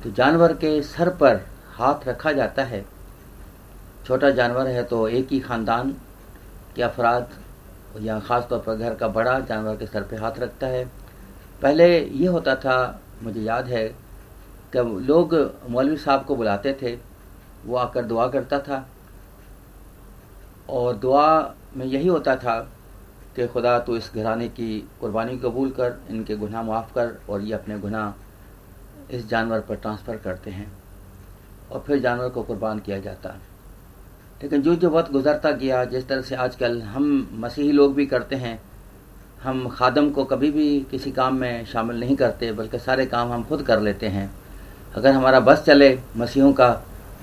तो 0.04 0.12
जानवर 0.12 0.54
के 0.54 0.82
सर 0.84 1.10
पर 1.16 1.46
हाथ 1.72 2.08
रखा 2.08 2.32
जाता 2.32 2.64
है। 2.64 2.86
छोटा 4.06 4.30
जानवर 4.32 4.68
है 4.68 4.84
तो 4.84 5.08
एक 5.08 5.32
ही 5.32 5.40
ख़ानदान 5.40 5.96
के 6.76 6.82
अफराद, 6.84 7.30
या 8.00 8.20
ख़ास 8.20 8.48
तौर 8.50 8.60
पर 8.60 8.76
घर 8.76 8.96
का 8.96 9.08
बड़ा 9.10 9.40
जानवर 9.40 9.76
के 9.78 9.86
सर 9.86 10.04
पे 10.04 10.16
हाथ 10.16 10.40
रखता 10.40 10.68
है। 10.68 10.86
पहले 11.62 11.88
ये 12.00 12.28
होता 12.28 12.56
था, 12.56 13.02
मुझे 13.24 13.42
याद 13.42 13.68
है 13.68 13.88
कि 14.74 14.84
लोग 15.06 15.34
मौलवी 15.70 15.98
साहब 15.98 16.26
को 16.26 16.36
बुलाते 16.36 16.78
थे, 16.82 16.98
वो 17.66 17.76
आकर 17.78 18.06
दुआ 18.06 18.28
करता 18.28 18.60
था। 18.60 18.86
और 20.70 20.96
दुआ 20.96 21.56
में 21.78 21.86
यही 21.86 22.08
होता 22.08 22.36
था 22.36 22.60
कि 23.36 23.48
खुदा 23.48 23.78
तो 23.80 23.96
इस 23.98 24.12
घराने 24.16 24.48
की 24.50 24.80
कुर्बानी 25.02 25.38
कबूल 25.38 25.70
कर, 25.72 25.96
इनके 26.10 26.36
गुनाह 26.36 26.64
माफ़ 26.64 26.94
कर, 26.94 27.16
और 27.30 27.42
ये 27.42 27.54
अपने 27.54 27.80
गुनाह 27.80 29.16
इस 29.16 29.28
जानवर 29.30 29.60
पर 29.60 29.76
ट्रांसफ़र 29.76 30.18
करते 30.18 30.52
हैं, 30.52 30.72
और 31.72 31.84
फिर 31.88 32.00
जानवर 32.00 32.30
को 32.30 32.44
कुर्बान 32.44 32.80
किया 32.80 33.00
जाता 33.00 33.30
लेकिन 34.44 34.62
जो 34.62 34.76
जो 34.76 34.90
वक्त 34.90 35.12
गुजरता 35.12 35.52
गया, 35.52 35.84
जिस 35.86 36.08
तरह 36.08 36.22
से 36.22 36.36
आजकल 36.38 36.82
हम 36.84 37.28
मसीही 37.40 37.72
लोग 37.72 37.94
भी 37.96 38.06
करते 38.06 38.36
हैं, 38.36 38.60
हम 39.44 39.68
खादम 39.70 40.10
को 40.10 40.24
कभी 40.26 40.52
भी 40.52 40.80
किसी 40.92 41.12
काम 41.12 41.36
में 41.36 41.66
शामिल 41.66 42.00
नहीं 42.00 42.16
करते, 42.16 42.52
बल्कि 42.52 42.80
सारे 42.80 43.06
काम 43.06 43.32
हम 43.32 43.44
खुद 43.44 43.62
कर 43.62 43.82
लेते 43.82 44.08
हैं। 44.08 44.30
अगर 44.96 45.12
हमारा 45.12 45.40
बस 45.40 45.64
चले 45.66 45.98
मसीहों 46.18 46.52
का 46.54 46.70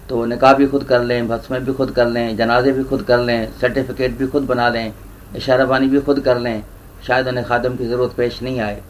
तो 0.09 0.25
निकाह 0.25 0.53
भी 0.55 0.67
खुद 0.67 0.85
कर 0.85 1.03
लें 1.03 1.29
भस्में 1.29 1.65
भी 1.65 1.73
खुद 1.73 1.91
कर 1.91 2.07
लें, 2.07 2.37
जनाजे 2.37 2.73
भी 2.73 2.85
खुद 2.85 3.03
कर 3.03 3.19
लें, 3.19 3.53
सर्टिफिकेट 3.61 4.17
भी 4.19 4.27
खुद 4.27 4.43
बना 4.45 4.69
लें 4.69 4.93
इशाराबानी 5.37 5.89
भी 5.89 6.01
खुद 6.01 6.21
कर 6.21 6.39
लें, 6.39 6.63
शायद 7.07 7.29
उन्हें 7.29 7.47
खादम 7.47 7.77
की 7.77 7.87
ज़रूरत 7.87 8.15
पेश 8.17 8.43
नहीं 8.43 8.61
आए। 8.61 8.83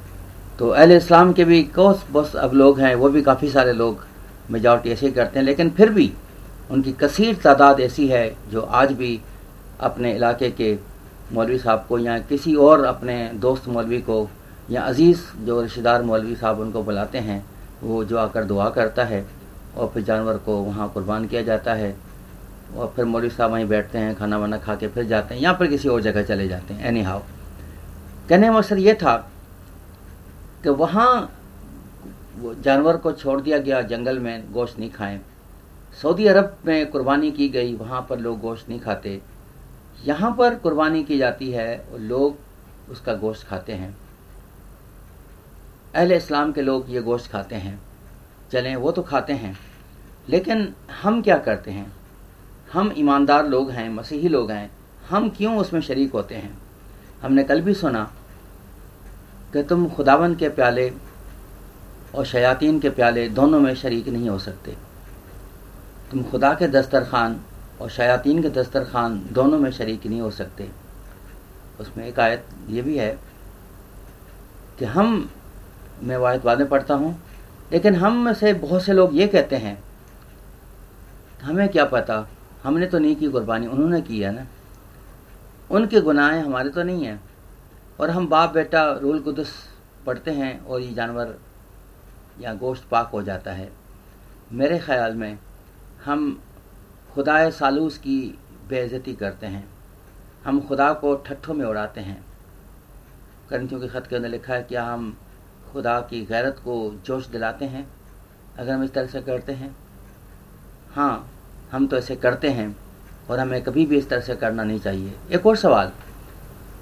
तो 0.59 0.69
अहल 0.69 0.93
इस्लाम 0.93 1.33
के 1.33 1.45
भी 1.45 1.63
कौस 1.75 2.05
बस 2.13 2.35
अब 2.37 2.55
लोग 2.55 2.81
हैं, 2.81 2.95
वो 2.95 3.09
भी 3.09 3.23
काफ़ी 3.23 3.49
सारे 3.51 3.73
लोग 3.73 4.07
मेजॉरिटी 4.51 4.91
ऐसे 4.91 5.07
ही 5.07 5.13
करते 5.13 5.39
हैं, 5.39 5.47
लेकिन 5.47 5.71
फिर 5.71 5.91
भी 5.91 6.13
उनकी 6.71 6.93
कसीर 6.93 7.35
तादाद 7.45 7.81
ऐसी 7.81 8.07
है 8.09 8.29
जो 8.51 8.61
आज 8.61 8.93
भी 8.93 9.21
अपने 9.81 10.13
इलाके 10.15 10.51
के 10.51 10.77
मौलवी 11.33 11.59
साहब 11.59 11.85
को 11.89 11.99
या 11.99 12.19
किसी 12.29 12.55
और 12.57 12.85
अपने 12.85 13.17
दोस्त 13.37 13.69
मौलवी 13.69 14.01
को 14.01 14.29
या 14.71 14.83
अज़ीज़ 14.83 15.21
जो 15.47 15.61
रिश्तेदार 15.63 16.03
मौलवी 16.03 16.35
साहब 16.37 16.61
उनको 16.61 16.83
बुलाते 16.83 17.19
हैं, 17.19 17.45
वो 17.83 18.05
जो 18.05 18.19
आकर 18.19 18.45
दुआ 18.45 18.69
करता 18.71 19.05
है 19.05 19.25
और 19.77 19.89
फिर 19.95 20.03
जानवर 20.03 20.37
को 20.47 20.57
वहाँ 20.57 20.89
कुर्बान 20.95 21.27
किया 21.29 21.43
जाता 21.43 21.75
है 21.75 21.95
और 22.77 22.93
फिर 22.97 23.05
मौलवी 23.05 23.31
साहब 23.31 23.51
वहीं 23.53 23.67
बैठते 23.69 23.99
हैं, 23.99 24.15
खाना 24.15 24.39
वाना 24.39 24.59
खा 24.59 24.75
के 24.77 24.89
फिर 24.89 25.05
जाते 25.07 25.35
हैं 25.35 25.43
या 25.43 25.53
फिर 25.53 25.67
किसी 25.67 25.89
और 25.89 26.01
जगह 26.03 26.23
चले 26.25 26.49
जाते 26.49 26.75
हैं 26.75 26.87
एनी 26.89 27.03
हाउ 27.03 27.21
कहने 28.29 28.47
का 28.47 28.53
मकसद 28.53 28.79
ये 28.79 28.95
था 28.95 29.17
कि 30.63 30.71
वहाँ 30.71 31.31
जानवर 32.63 32.97
को 32.97 33.13
छोड़ 33.13 33.41
दिया 33.41 33.59
गया, 33.59 33.81
जंगल 33.83 34.19
में 34.19 34.53
गोश्त 34.53 34.79
नहीं 34.79 34.91
खाएँ। 34.91 35.21
सऊदी 36.03 36.27
अरब 36.27 36.57
में 36.67 36.91
कुर्बानी 36.91 37.31
की 37.31 37.49
गई, 37.49 37.75
वहाँ 37.75 38.07
पर 38.11 38.19
लोग 38.19 38.41
गोश्त 38.41 38.69
नहीं 38.69 38.81
खाते। 38.81 39.21
यहाँ 40.05 40.37
पर 40.39 40.55
कुर्बानी 40.55 41.05
की 41.05 41.19
जाती 41.19 41.51
है 41.51 41.87
और 41.93 41.99
लोग 41.99 42.37
उसका 42.91 43.15
गोश्त 43.15 43.47
खाते 43.47 43.73
हैं। 43.73 43.97
अहले 45.95 46.17
इस्लाम 46.17 46.53
के 46.53 46.63
लोग 46.63 46.87
ये 46.89 47.01
गोश्त 47.01 47.31
खाते 47.33 47.55
हैं। 47.55 47.83
चलें, 48.53 48.77
वो 48.77 48.93
तो 48.93 49.03
खाते 49.03 49.33
हैं। 49.33 49.59
लेकिन 50.29 50.75
हम 51.03 51.23
क्या 51.23 51.39
करते 51.39 51.71
हैं? 51.71 51.93
हम 52.73 52.95
ईमानदार 52.99 53.47
लोग 53.49 53.71
हैं, 53.71 53.91
मसीही 53.91 54.29
लोग 54.29 54.51
हैं। 54.51 54.71
हम 55.11 55.29
क्यों 55.29 55.59
उसमें 55.59 55.81
शरीक 55.81 56.13
होते 56.13 56.35
हैं? 56.35 56.59
हमने 57.23 57.45
कल 57.45 57.61
भी 57.61 57.75
सुना 57.75 58.13
कि 59.53 59.63
तुम 59.63 59.89
खुदावन 59.89 60.35
के 60.35 60.49
प्याले 60.49 60.93
और 62.15 62.25
शयातीन 62.25 62.81
के 62.81 62.91
प्याले 62.91 63.29
दोनों 63.29 63.61
में 63.61 63.75
शरीक 63.75 64.09
नहीं 64.09 64.29
हो 64.29 64.39
सकते। 64.39 64.88
तुम 66.11 66.23
खुदा 66.23 66.53
के 66.55 66.67
दस्तरखान 66.69 67.41
और 67.81 67.91
शयातीन 67.91 68.43
के 68.43 68.51
दस्तरखान 68.51 69.19
दोनों 69.33 69.59
में 69.59 69.71
शरीक 69.71 70.07
नहीं 70.07 70.21
हो 70.21 70.31
सकते। 70.31 70.69
उसमें 71.81 72.07
एक 72.07 72.21
आयत 72.21 72.47
ये 72.69 72.83
भी 72.83 72.97
है 72.99 73.11
कि 74.79 74.85
हम, 74.85 75.29
मैं 76.03 76.17
वायद 76.17 76.45
वादे 76.45 76.65
पढ़ता 76.65 76.95
हूँ, 76.95 77.15
लेकिन 77.73 77.95
हम 77.95 78.17
में 78.17 78.33
से 78.35 78.53
बहुत 78.55 78.83
से 78.83 78.93
लोग 78.93 79.17
ये 79.17 79.27
कहते 79.27 79.57
हैं, 79.57 79.79
हमें 81.43 81.69
क्या 81.69 81.85
पता? 81.85 82.27
हमने 82.65 82.87
तो 82.87 82.99
नहीं 82.99 83.17
की 83.17 83.29
कुर्बानी 83.29 83.67
उन्होंने 83.67 84.01
की 84.03 84.21
है 84.21 84.31
ना? 84.35 84.47
उनके 85.71 86.01
गुनाहें 86.01 86.43
हमारे 86.43 86.71
तो 86.71 86.83
नहीं 86.83 87.05
हैं। 87.05 87.21
और 88.01 88.11
हम 88.11 88.29
बाप 88.29 88.53
बेटा 88.55 88.83
रूल 88.93 89.19
कुदस 89.21 89.53
पढ़ते 90.07 90.31
हैं 90.31 90.65
और 90.65 90.81
ये 90.81 90.93
जानवर 90.95 91.35
या 92.41 92.55
गोश्त 92.55 92.85
पाक 92.91 93.11
हो 93.13 93.23
जाता 93.23 93.53
है। 93.53 93.71
मेरे 94.53 94.79
ख्याल 94.79 95.15
में 95.15 95.39
हम 96.05 96.41
खुदाए 97.15 97.51
सालूस 97.51 97.99
की 97.99 98.19
बेइज्जती 98.69 99.15
करते 99.15 99.47
हैं। 99.47 99.69
हम 100.45 100.61
खुदा 100.61 100.93
को 100.95 101.15
ठट्ठों 101.27 101.55
में 101.55 101.65
उड़ाते 101.67 102.01
हैं। 102.01 102.23
करंथियों 103.51 103.81
के 103.81 103.89
ख़त 103.89 104.07
के 104.07 104.17
अंदर 104.17 104.29
लिखा 104.29 104.55
है 104.55 104.63
क्या 104.63 104.85
हम 104.85 105.17
खुदा 105.73 106.01
की 106.01 106.25
गैरत 106.25 106.61
को 106.65 106.75
जोश 107.07 107.27
दिलाते 107.29 107.65
हैं। 107.67 107.87
अगर 108.59 108.73
हम 108.73 108.85
इस 108.85 108.93
तरह 108.93 109.07
से 109.07 109.21
करते 109.23 109.53
हैं 109.53 109.75
हाँ 110.91 111.31
हम 111.73 111.87
तो 111.87 111.97
ऐसे 111.97 112.17
करते 112.17 112.51
हैं 112.51 112.75
और 113.31 113.39
हमें 113.39 113.63
कभी 113.63 113.87
भी 113.87 113.97
इस 113.99 114.09
तरह 114.09 114.21
से 114.21 114.37
करना 114.37 114.65
नहीं 114.65 114.81
चाहिए। 114.81 115.15
एक 115.33 115.47
और 115.47 115.57
सवाल। 115.57 115.93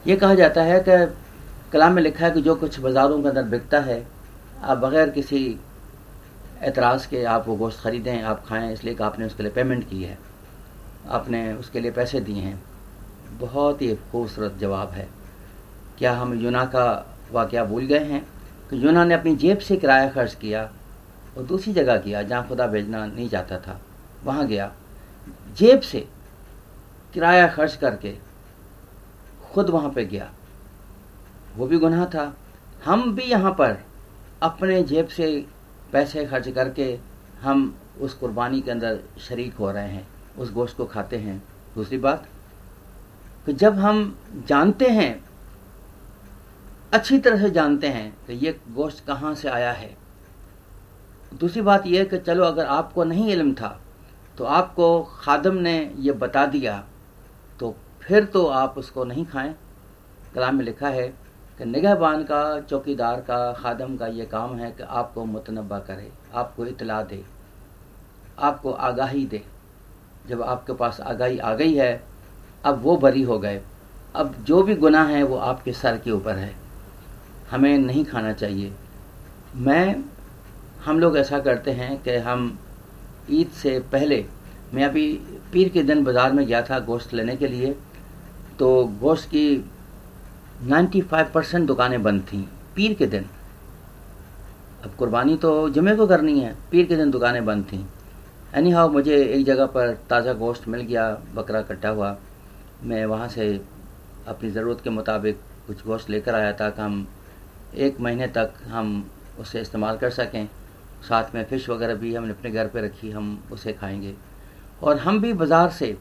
ये 0.06 0.16
कहा 0.16 0.34
जाता 0.34 0.62
है 0.62 0.78
कि 0.80 1.06
कलाम 1.72 1.92
में 1.92 2.02
लिखा 2.02 2.24
है 2.24 2.30
कि 2.30 2.42
जो 2.42 2.54
कुछ 2.54 2.78
बाज़ारों 2.80 3.22
के 3.22 3.28
अंदर 3.28 3.42
बिकता 3.44 3.80
है, 3.80 4.06
आप 4.62 4.78
बग़ैर 4.78 5.10
किसी 5.10 5.58
एतराज़ 6.62 7.08
के 7.08 7.24
आप 7.24 7.48
वो 7.48 7.56
गोश्त 7.56 7.80
ख़रीदें, 7.80 8.22
आप 8.22 8.46
खाएँ, 8.46 8.72
इसलिए 8.72 8.94
कि 8.94 9.02
आपने 9.02 9.26
उसके 9.26 9.42
लिए 9.42 9.52
पेमेंट 9.52 9.90
की 9.90 10.02
है। 10.02 10.18
आपने 11.08 11.52
उसके 11.52 11.80
लिए 11.80 11.90
पैसे 11.90 12.20
दिए 12.20 12.42
हैं। 12.42 12.64
बहुत 13.38 13.82
ही 13.82 13.94
खूबसूरत 13.94 14.54
जवाब 14.54 14.90
है। 14.90 15.08
क्या 15.98 16.12
हम 16.12 16.34
यूना 16.34 16.64
का 16.64 17.16
वाक़ 17.32 17.56
भूल 17.56 17.84
गए 17.84 17.98
हैं? 17.98 18.26
कि 18.70 18.86
यूना 18.86 19.04
ने 19.04 19.14
अपनी 19.14 19.36
जेब 19.36 19.58
से 19.58 19.76
किराया 19.76 20.10
खर्च 20.10 20.34
किया 20.34 20.72
और 21.36 21.42
दूसरी 21.42 21.72
जगह 21.72 21.98
किया, 21.98 22.22
जहाँ 22.22 22.48
खुदा 22.48 22.66
भेजना 22.66 23.06
नहीं 23.06 23.28
चाहता 23.28 23.58
था। 23.58 23.80
वहाँ 24.24 24.46
गया। 24.46 24.72
जेब 25.56 25.80
से 25.80 26.08
किराया 27.14 27.48
खर्च 27.48 27.76
करके 27.76 28.16
खुद 29.52 29.70
वहाँ 29.70 29.90
पे 29.90 30.04
गया। 30.04 30.32
वो 31.56 31.66
भी 31.66 31.78
गुनाह 31.78 32.04
था। 32.04 32.36
हम 32.84 33.14
भी 33.14 33.22
यहाँ 33.22 33.52
पर 33.52 33.84
अपने 34.42 34.82
जेब 34.82 35.08
से 35.08 35.46
पैसे 35.96 36.24
खर्च 36.26 36.48
करके 36.48 36.86
हम 37.42 37.74
उस 38.00 38.14
कुर्बानी 38.14 38.60
के 38.60 38.70
अंदर 38.70 38.98
शरीक 39.18 39.54
हो 39.54 39.70
रहे 39.70 39.88
हैं, 39.88 40.06
उस 40.38 40.52
गोश्त 40.52 40.76
को 40.76 40.84
खाते 40.86 41.16
हैं। 41.18 41.42
दूसरी 41.74 41.98
बात, 41.98 42.26
कि 43.46 43.52
जब 43.54 43.78
हम 43.78 44.18
जानते 44.48 44.88
हैं, 44.90 45.24
अच्छी 46.92 47.18
तरह 47.18 47.40
से 47.40 47.50
जानते 47.50 47.88
हैं 47.88 48.10
कि 48.26 48.32
ये 48.36 48.58
गोश्त 48.74 49.04
कहाँ 49.06 49.34
से 49.34 49.48
आया 49.48 49.72
है। 49.72 49.96
दूसरी 51.34 51.62
बात 51.62 51.86
यह 51.86 52.04
कि 52.04 52.18
चलो, 52.18 52.44
अगर 52.44 52.66
आपको 52.66 53.04
नहीं 53.04 53.32
इल्म 53.32 53.54
था 53.54 53.78
तो 54.38 54.44
आपको 54.44 55.02
खादम 55.14 55.54
ने 55.56 55.78
यह 55.98 56.12
बता 56.12 56.46
दिया 56.46 56.78
तो 57.60 57.74
फिर 58.00 58.24
तो 58.24 58.46
आप 58.46 58.74
उसको 58.78 59.04
नहीं 59.04 59.24
खाएँ। 59.26 59.54
कलाम 60.34 60.56
में 60.56 60.64
लिखा 60.64 60.88
है 60.88 61.12
कि 61.58 61.64
निगहबान 61.64 62.22
का, 62.22 62.60
चौकीदार 62.60 63.20
का, 63.20 63.52
खादम 63.52 63.96
का 63.96 64.06
ये 64.06 64.24
काम 64.26 64.56
है 64.56 64.70
कि 64.70 64.82
आपको 64.82 65.24
मुतनबा 65.24 65.78
करे, 65.78 66.10
आपको 66.34 66.66
इतला 66.66 67.02
दे, 67.02 67.22
आपको 68.38 68.72
आगाही 68.72 69.24
दे। 69.26 69.42
जब 70.28 70.42
आपके 70.42 70.72
पास 70.72 71.00
आगाही 71.00 71.38
आ 71.38 71.54
गई 71.54 71.74
है, 71.74 72.02
अब 72.64 72.82
वो 72.82 72.96
बरी 72.96 73.22
हो 73.22 73.38
गए। 73.38 73.60
अब 74.14 74.34
जो 74.44 74.62
भी 74.62 74.74
गुनाह 74.74 75.08
है 75.08 75.22
वो 75.22 75.36
आपके 75.36 75.72
सर 75.72 75.98
के 75.98 76.10
ऊपर 76.10 76.36
है। 76.36 76.54
हमें 77.50 77.78
नहीं 77.78 78.04
खाना 78.04 78.32
चाहिए। 78.32 78.72
मैं, 79.56 80.04
हम 80.84 80.98
लोग 81.00 81.16
ऐसा 81.18 81.38
करते 81.38 81.70
हैं 81.70 81.96
कि 82.02 82.16
हम 82.18 82.58
ईद 83.30 83.48
से 83.52 83.78
पहले, 83.92 84.24
मैं 84.74 84.84
अभी 84.84 85.12
पीर 85.52 85.68
के 85.68 85.82
दिन 85.82 86.04
बाज़ार 86.04 86.32
में 86.32 86.46
गया 86.46 86.62
था 86.62 86.78
गोश्त 86.80 87.14
लेने 87.14 87.36
के 87.36 87.48
लिए 87.48 87.74
तो 88.58 88.84
गोश्त 89.00 89.28
की 89.28 89.70
95 90.64 91.30
परसेंट 91.34 91.66
दुकानें 91.66 92.02
बंद 92.02 92.22
थीं, 92.22 92.42
पीर 92.76 92.94
के 92.94 93.06
दिन। 93.06 93.24
अब 94.84 94.94
कुर्बानी 94.98 95.36
तो 95.36 95.68
जुमे 95.70 95.96
को 95.96 96.06
करनी 96.06 96.40
है, 96.40 96.56
पीर 96.70 96.86
के 96.86 96.96
दिन 96.96 97.10
दुकानें 97.10 97.44
बंद 97.44 97.64
थीं। 97.64 97.84
एनी 98.54 98.70
हाउ 98.70 98.90
मुझे 98.90 99.16
एक 99.24 99.44
जगह 99.46 99.66
पर 99.66 99.92
ताज़ा 100.10 100.32
गोश्त 100.32 100.68
मिल 100.68 100.80
गया, 100.80 101.18
बकरा 101.34 101.62
कटा 101.62 101.88
हुआ। 101.88 102.16
मैं 102.82 103.06
वहाँ 103.06 103.28
से 103.28 103.60
अपनी 104.28 104.50
ज़रूरत 104.50 104.80
के 104.80 104.90
मुताबिक 104.90 105.40
कुछ 105.66 105.86
गोश्त 105.86 106.10
लेकर 106.10 106.34
आया 106.34 106.52
था 106.52 106.70
कि 106.70 106.82
हम 106.82 107.06
एक 107.74 108.00
महीने 108.00 108.26
तक 108.26 108.52
हम 108.66 109.10
उसे 109.40 109.60
इस्तेमाल 109.60 109.96
कर 109.96 110.10
सकें। 110.10 110.48
साथ 111.08 111.34
में 111.34 111.44
फ़िश 111.44 111.68
वगैरह 111.68 111.94
भी 111.94 112.14
हमने 112.14 112.30
अपने 112.30 112.50
घर 112.50 112.68
पे 112.68 112.80
रखी, 112.80 113.10
हम 113.10 113.42
उसे 113.52 113.72
खाएँगे। 113.72 114.14
और 114.82 114.98
हम 114.98 115.20
भी 115.20 115.32
बाज़ार 115.32 115.70
से 115.70 115.96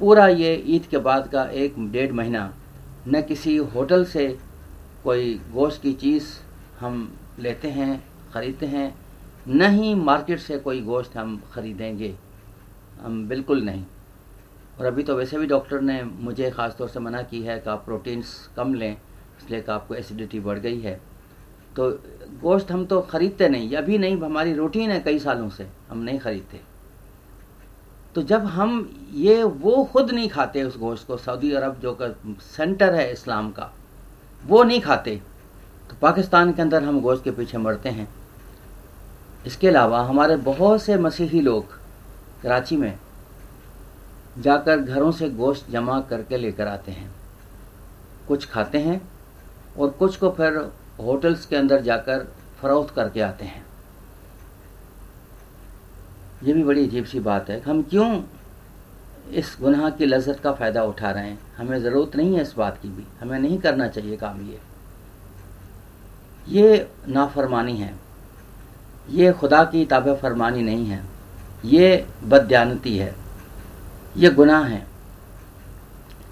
पूरा 0.00 0.26
ये 0.26 0.54
ईद 0.66 0.86
के 0.86 0.98
बाद 0.98 1.28
का 1.28 1.44
एक 1.44 1.74
डेढ़ 1.92 2.12
महीना 2.12 2.52
न 3.08 3.20
किसी 3.22 3.56
होटल 3.56 4.04
से 4.04 4.26
कोई 5.04 5.34
गोश्त 5.52 5.82
की 5.82 5.92
चीज़ 5.92 6.24
हम 6.80 7.12
लेते 7.38 7.68
हैं, 7.68 8.02
ख़रीदते 8.32 8.66
हैं, 8.66 8.94
न 9.48 9.70
ही 9.72 9.94
मार्केट 9.94 10.38
से 10.38 10.58
कोई 10.58 10.80
गोश्त 10.82 11.16
हम 11.16 11.40
ख़रीदेंगे। 11.52 12.14
हम 13.00 13.26
बिल्कुल 13.28 13.62
नहीं। 13.62 13.84
और 14.80 14.86
अभी 14.86 15.02
तो 15.02 15.16
वैसे 15.16 15.38
भी 15.38 15.46
डॉक्टर 15.46 15.80
ने 15.80 16.02
मुझे 16.04 16.50
ख़ास 16.50 16.76
तौर 16.78 16.88
से 16.88 17.00
मना 17.00 17.22
की 17.22 17.42
है 17.42 17.58
कि 17.58 17.70
आप 17.70 17.84
प्रोटीन्स 17.84 18.34
कम 18.56 18.74
लें, 18.74 18.96
इसलिए 19.38 19.60
कि 19.60 19.72
आपको 19.72 19.94
एसिडिटी 19.94 20.40
बढ़ 20.40 20.58
गई 20.58 20.80
है। 20.80 21.00
तो 21.76 21.90
गोश्त 22.42 22.70
हम 22.72 22.84
तो 22.86 23.00
ख़रीदते 23.02 23.48
नहीं 23.48 23.76
अभी 23.76 23.98
नहीं, 23.98 24.16
हमारी 24.16 24.54
रूटीन 24.54 24.90
है 24.90 25.00
कई 25.00 25.18
सालों 25.18 25.48
से, 25.48 25.66
हम 25.90 25.98
नहीं 25.98 26.18
ख़रीदते। 26.18 26.60
तो 28.14 28.22
जब 28.22 28.44
हम 28.46 28.88
ये, 29.14 29.42
वो 29.42 29.84
खुद 29.84 30.10
नहीं 30.10 30.28
खाते 30.28 30.62
उस 30.62 30.78
गोश्त 30.78 31.06
को, 31.06 31.16
सऊदी 31.16 31.52
अरब 31.52 31.78
जो 31.80 31.92
का 32.00 32.08
सेंटर 32.46 32.94
है 32.94 33.10
इस्लाम 33.12 33.50
का, 33.50 33.70
वो 34.42 34.62
नहीं 34.62 34.80
खाते 34.80 35.20
तो 35.90 35.96
पाकिस्तान 36.02 36.52
के 36.52 36.62
अंदर 36.62 36.84
हम 36.84 37.00
गोश्त 37.00 37.24
के 37.24 37.30
पीछे 37.30 37.58
मरते 37.58 37.88
हैं। 37.88 38.08
इसके 39.46 39.68
अलावा 39.68 40.02
हमारे 40.04 40.36
बहुत 40.38 40.82
से 40.82 40.96
मसीही 40.96 41.40
लोग 41.40 41.78
कराची 42.42 42.76
में 42.76 42.98
जाकर 44.38 44.78
घरों 44.78 45.10
से 45.12 45.30
गोश्त 45.30 45.70
जमा 45.70 46.00
करके 46.00 46.36
लेकर 46.36 46.68
आते 46.68 46.92
हैं। 46.92 47.10
कुछ 48.28 48.46
खाते 48.46 48.78
हैं 48.78 49.00
और 49.78 49.90
कुछ 49.90 50.16
को 50.16 50.30
फिर 50.30 50.58
होटल्स 51.00 51.46
के 51.46 51.56
अंदर 51.56 51.82
जाकर 51.82 52.26
फरोख्त 52.60 52.94
करके 52.94 53.20
आते 53.20 53.44
हैं। 53.44 53.64
ये 56.42 56.52
भी 56.52 56.62
बड़ी 56.64 56.86
अजीब 56.86 57.04
सी 57.04 57.20
बात 57.20 57.50
है 57.50 57.60
हम 57.60 57.82
क्यों 57.82 58.22
इस 59.32 59.56
गुनाह 59.60 59.88
की 59.90 60.06
लज्जत 60.06 60.40
का 60.40 60.52
फ़ायदा 60.52 60.82
उठा 60.82 61.10
रहे 61.10 61.24
हैं? 61.24 61.38
हमें 61.56 61.80
ज़रूरत 61.82 62.16
नहीं 62.16 62.34
है 62.36 62.42
इस 62.42 62.54
बात 62.58 62.78
की 62.82 62.88
भी। 62.88 63.04
हमें 63.20 63.38
नहीं 63.38 63.58
करना 63.58 63.88
चाहिए 63.88 64.16
काम 64.16 64.40
ये। 64.40 64.60
ये 66.48 66.88
नाफरमानी 67.08 67.76
है। 67.76 67.94
ये 69.10 69.32
खुदा 69.32 69.62
की 69.64 69.84
ताब 69.84 70.14
फरमानी 70.14 70.62
नहीं 70.62 70.86
है। 70.86 71.02
ये 71.64 72.06
बदयानती 72.24 72.96
है। 72.98 73.14
ये 74.16 74.30
गुनाह 74.30 74.64
है। 74.64 74.86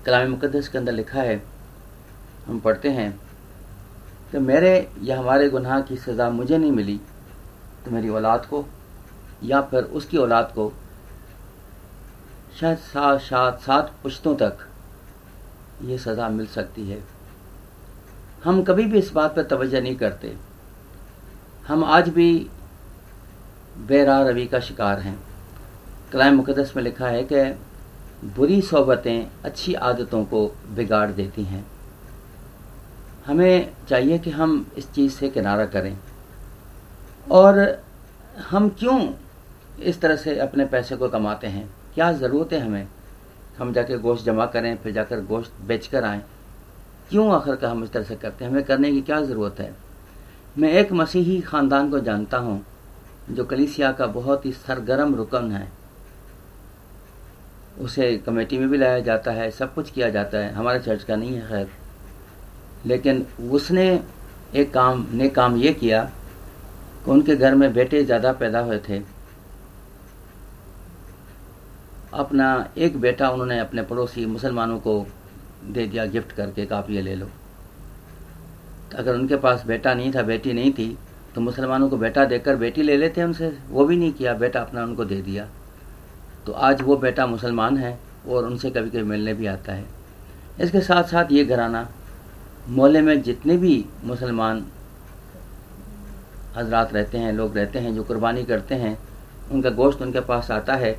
कलाम 0.07 0.31
मुकदस 0.31 0.69
के 0.69 0.79
अंदर 0.79 0.93
लिखा 0.93 1.21
है, 1.21 1.43
हम 2.47 2.59
पढ़ते 2.61 2.91
हैं 2.91 3.11
कि 4.33 4.39
मेरे 4.39 4.91
या 5.03 5.19
हमारे 5.19 5.49
गुनाह 5.49 5.81
की 5.81 5.97
सज़ा 5.97 6.29
मुझे 6.31 6.59
नहीं 6.59 6.73
मिली 6.73 7.01
तो 7.85 7.91
मेरी 7.91 8.09
औलाद 8.09 8.47
को 8.47 8.65
या 9.45 9.61
फिर 9.61 9.83
उसकी 9.83 10.17
औलाद 10.17 10.53
को 10.55 10.73
शायद 12.61 12.79
सात 12.79 13.21
सात 13.21 13.61
सात 13.61 13.95
पुश्तों 14.03 14.37
तक 14.37 14.59
ये 15.83 15.99
सज़ा 15.99 16.29
मिल 16.29 16.47
सकती 16.47 16.91
है। 16.91 17.05
हम 18.45 18.63
कभी 18.63 18.85
भी 18.85 18.99
इस 18.99 19.13
बात 19.13 19.37
पर 19.37 19.43
तवज्जो 19.43 19.81
नहीं 19.81 19.97
करते। 19.97 20.37
हम 21.69 21.85
आज 21.85 22.09
भी 22.09 22.51
बेरा 23.87 24.23
रवि 24.23 24.47
का 24.47 24.61
शिकार 24.61 25.01
हैं। 25.01 25.19
कलाम 26.13 26.35
मुकदस 26.35 26.73
में 26.77 26.83
लिखा 26.83 27.07
है 27.07 27.23
कि 27.33 27.45
बुरी 28.25 28.63
सोबतें 28.63 29.31
अच्छी 29.45 29.75
आदतों 29.75 30.25
को 30.25 30.47
बिगाड़ 30.69 31.11
देती 31.11 31.45
हैं। 31.45 31.67
हमें 33.27 33.73
चाहिए 33.89 34.19
कि 34.19 34.31
हम 34.31 34.71
इस 34.77 34.93
चीज़ 34.93 35.13
से 35.13 35.29
किनारा 35.29 35.67
करें। 35.67 35.99
और 37.31 37.83
हम 38.39 38.69
क्यों 38.69 39.13
इस 39.83 40.01
तरह 40.01 40.17
से 40.17 40.39
अपने 40.39 40.65
पैसे 40.65 40.97
को 40.97 41.09
कमाते 41.09 41.47
हैं। 41.47 41.69
क्या 41.95 42.13
ज़रूरत 42.13 42.53
है 42.53 42.61
हमें? 42.61 42.89
हम 43.59 43.73
जाके 43.73 43.99
गोश्त 43.99 44.25
जमा 44.25 44.47
करें, 44.47 44.77
फिर 44.77 44.93
जाकर 44.93 45.21
गोश्त 45.21 45.53
बेच 45.67 45.87
कर 45.87 46.05
आएँ। 46.05 46.23
क्यों 47.11 47.31
आखिर 47.33 47.57
का 47.57 47.71
हम 47.71 47.85
इस 47.85 47.93
तरह 47.93 48.05
से 48.05 48.17
करते 48.17 48.45
हैं? 48.45 48.51
हमें 48.53 48.65
करने 48.65 48.93
की 48.93 49.01
क्या 49.01 49.21
ज़रूरत 49.21 49.61
है? 49.61 49.75
मैं 50.59 50.73
एक 50.73 50.93
मसीही 50.93 51.41
ख़ानदान 51.41 51.91
को 51.91 51.99
जानता 51.99 52.39
हूँ, 52.39 52.65
जो 53.31 53.45
कलीसिया 53.45 53.93
का 53.93 54.07
बहुत 54.07 54.47
ही 54.47 54.53
सरगर्म 54.53 55.15
रुकन 55.15 55.51
है। 55.53 55.69
उसे 57.81 58.17
कमेटी 58.17 58.59
में 58.59 58.69
भी 58.69 58.79
लाया 58.79 59.01
जाता 59.01 59.31
है, 59.31 59.51
सब 59.51 59.75
कुछ 59.75 59.91
किया 59.91 60.11
जाता 60.11 60.39
है। 60.39 60.53
हमारे 60.53 60.79
चर्च 60.79 61.05
का 61.05 61.17
नहीं 61.17 61.35
है, 61.35 61.49
खैर। 61.49 61.69
लेकिन 62.87 63.27
उसने 63.51 63.89
एक 64.55 64.73
काम, 64.73 65.07
ने 65.13 65.29
काम 65.29 65.57
ये 65.57 65.73
किया 65.73 66.03
कि 67.05 67.11
उनके 67.11 67.37
घर 67.37 67.55
में 67.55 67.73
बेटे 67.73 68.05
ज़्यादा 68.05 68.33
पैदा 68.33 68.61
हुए 68.61 68.79
थे। 68.79 69.18
अपना 72.13 72.69
एक 72.79 72.97
बेटा 73.01 73.29
उन्होंने 73.31 73.59
अपने 73.59 73.83
पड़ोसी 73.83 74.25
मुसलमानों 74.27 74.79
को 74.79 75.07
दे 75.65 75.87
दिया 75.87 76.05
गिफ्ट 76.07 76.33
करके 76.33 76.67
आप 76.75 76.91
ये 76.91 77.03
ले 77.03 77.15
लो। 77.15 77.29
अगर 78.95 79.15
उनके 79.15 79.37
पास 79.37 79.65
बेटा 79.67 79.95
नहीं 79.95 80.13
था, 80.15 80.23
बेटी 80.23 80.53
नहीं 80.53 80.73
थी 80.73 80.97
तो 81.35 81.41
मुसलमानों 81.41 81.89
को 81.89 81.97
बेटा 81.97 82.25
देकर 82.25 82.57
बेटी 82.57 82.83
ले 82.83 82.97
लेते 82.97 83.23
उनसे। 83.23 83.53
वो 83.69 83.85
भी 83.85 83.97
नहीं 83.97 84.13
किया, 84.13 84.35
बेटा 84.35 84.61
अपना 84.61 84.83
उनको 84.85 85.05
दे 85.05 85.21
दिया। 85.23 85.47
तो 86.47 86.53
आज 86.53 86.83
वो 86.83 86.97
बेटा 86.97 87.27
मुसलमान 87.27 87.77
है 87.79 87.99
और 88.29 88.45
उनसे 88.45 88.71
कभी 88.71 88.91
कभी 88.91 89.03
मिलने 89.03 89.35
भी 89.35 89.47
आता 89.47 89.73
है। 89.73 89.85
इसके 90.61 90.81
साथ 90.81 91.05
साथ 91.05 91.33
ये 91.33 91.45
घराना, 91.45 91.89
मोहल्ले 92.69 93.03
में 93.03 93.23
जितने 93.23 93.57
भी 93.57 93.85
मुसलमान 94.05 94.65
हजरात 96.57 96.95
रहते 96.95 97.19
हैं, 97.19 97.33
लोग 97.33 97.57
रहते 97.57 97.79
हैं, 97.79 97.95
जो 97.95 98.05
कुर्बानी 98.05 98.45
करते 98.45 98.75
हैं, 98.75 98.99
उनका 99.53 99.71
गोश्त 99.71 100.03
उनके 100.03 100.21
पास 100.21 100.51
आता 100.51 100.75
है। 100.75 100.97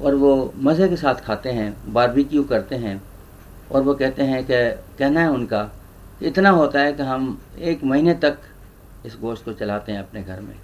और 0.00 0.14
वो 0.14 0.54
मज़े 0.56 0.88
के 0.88 0.96
साथ 0.96 1.14
खाते 1.14 1.48
हैं 1.48 1.92
बारबेक्यू 1.92 2.44
करते 2.44 2.76
हैं, 2.76 3.02
और 3.72 3.82
वो 3.82 3.94
कहते 3.94 4.22
हैं 4.22 4.44
कि, 4.44 4.80
कहना 4.98 5.20
है 5.20 5.30
उनका 5.30 5.62
कि 6.20 6.26
इतना 6.26 6.50
होता 6.50 6.80
है 6.80 6.92
कि 6.92 7.02
हम 7.02 7.42
एक 7.58 7.84
महीने 7.84 8.14
तक 8.14 8.38
इस 9.06 9.16
गोश्त 9.20 9.44
को 9.44 9.52
चलाते 9.52 9.92
हैं 9.92 9.98
अपने 9.98 10.22
घर 10.22 10.40
में। 10.40 10.56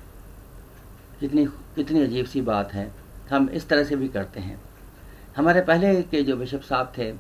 कितनी 1.21 1.47
कितनी 1.47 2.03
अजीब 2.03 2.27
सी 2.27 2.41
बात 2.41 2.73
है। 2.73 2.93
हम 3.31 3.49
इस 3.49 3.69
तरह 3.69 3.85
से 3.85 3.97
भी 3.97 4.09
करते 4.09 4.41
हैं। 4.41 4.61
हमारे 5.37 5.61
पहले 5.61 6.03
के 6.03 6.23
जो 6.23 6.37
बिशप 6.37 6.61
साहब 6.61 6.93
थे, 6.99 7.13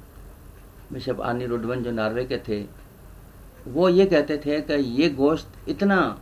बिशप 0.92 1.21
आनी 1.21 1.47
रुडवन 1.47 1.83
जो 1.83 1.90
नार्वे 1.90 2.25
के 2.25 2.38
थे, 2.38 2.66
वो 3.68 3.88
ये 3.88 4.07
कहते 4.07 4.37
थे 4.38 4.61
कि 4.61 4.73
ये 4.73 5.09
गोश्त 5.09 5.49
इतना 5.68 6.18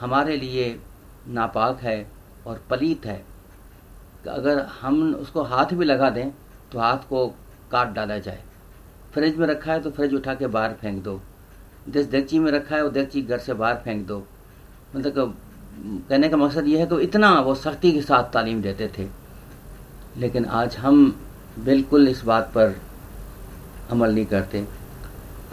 हमारे 0.00 0.36
लिए 0.36 0.80
नापाक 1.28 1.80
है 1.80 2.06
और 2.46 2.64
पलीत 2.70 3.06
है। 3.06 3.31
अगर 4.30 4.58
हम 4.80 5.02
उसको 5.14 5.42
हाथ 5.42 5.72
भी 5.74 5.84
लगा 5.84 6.10
दें 6.10 6.30
तो 6.72 6.78
हाथ 6.78 7.08
को 7.08 7.26
काट 7.72 7.92
डाला 7.94 8.18
जाए। 8.18 8.42
फ्रिज 9.14 9.36
में 9.36 9.46
रखा 9.46 9.72
है 9.72 9.80
तो 9.80 9.90
फ्रिज 9.90 10.14
उठा 10.14 10.34
के 10.34 10.46
बाहर 10.46 10.72
फेंक 10.72 11.02
दो। 11.04 11.20
जिस 11.88 12.06
देगची 12.06 12.38
में 12.38 12.50
रखा 12.52 12.76
है, 12.76 12.82
वो 12.82 12.88
देगची 12.90 13.22
घर 13.22 13.38
से 13.38 13.54
बाहर 13.54 13.74
फेंक 13.74 14.06
दो। 14.06 14.22
मतलब 14.96 15.36
कहने 16.08 16.28
का 16.28 16.36
मकसद 16.36 16.66
ये 16.66 16.78
है 16.78 16.86
कि 16.86 17.00
इतना 17.00 17.32
वो 17.40 17.54
सख्ती 17.54 17.92
के 17.92 18.00
साथ 18.02 18.32
तालीम 18.32 18.62
देते 18.62 18.90
थे। 18.98 19.06
लेकिन 20.16 20.44
आज 20.44 20.76
हम 20.76 21.20
बिल्कुल 21.58 22.08
इस 22.08 22.24
बात 22.24 22.50
पर 22.54 22.76
अमल 23.90 24.14
नहीं 24.14 24.26
करते। 24.26 24.66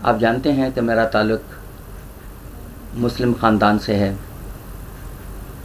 आप 0.06 0.18
जानते 0.18 0.52
हैं 0.52 0.72
कि 0.74 0.82
मेरा 0.82 1.06
ताल्लुक 1.06 1.42
मुस्लिम 2.96 3.34
ख़ानदान 3.34 3.78
से 3.78 3.96
है। 3.96 4.18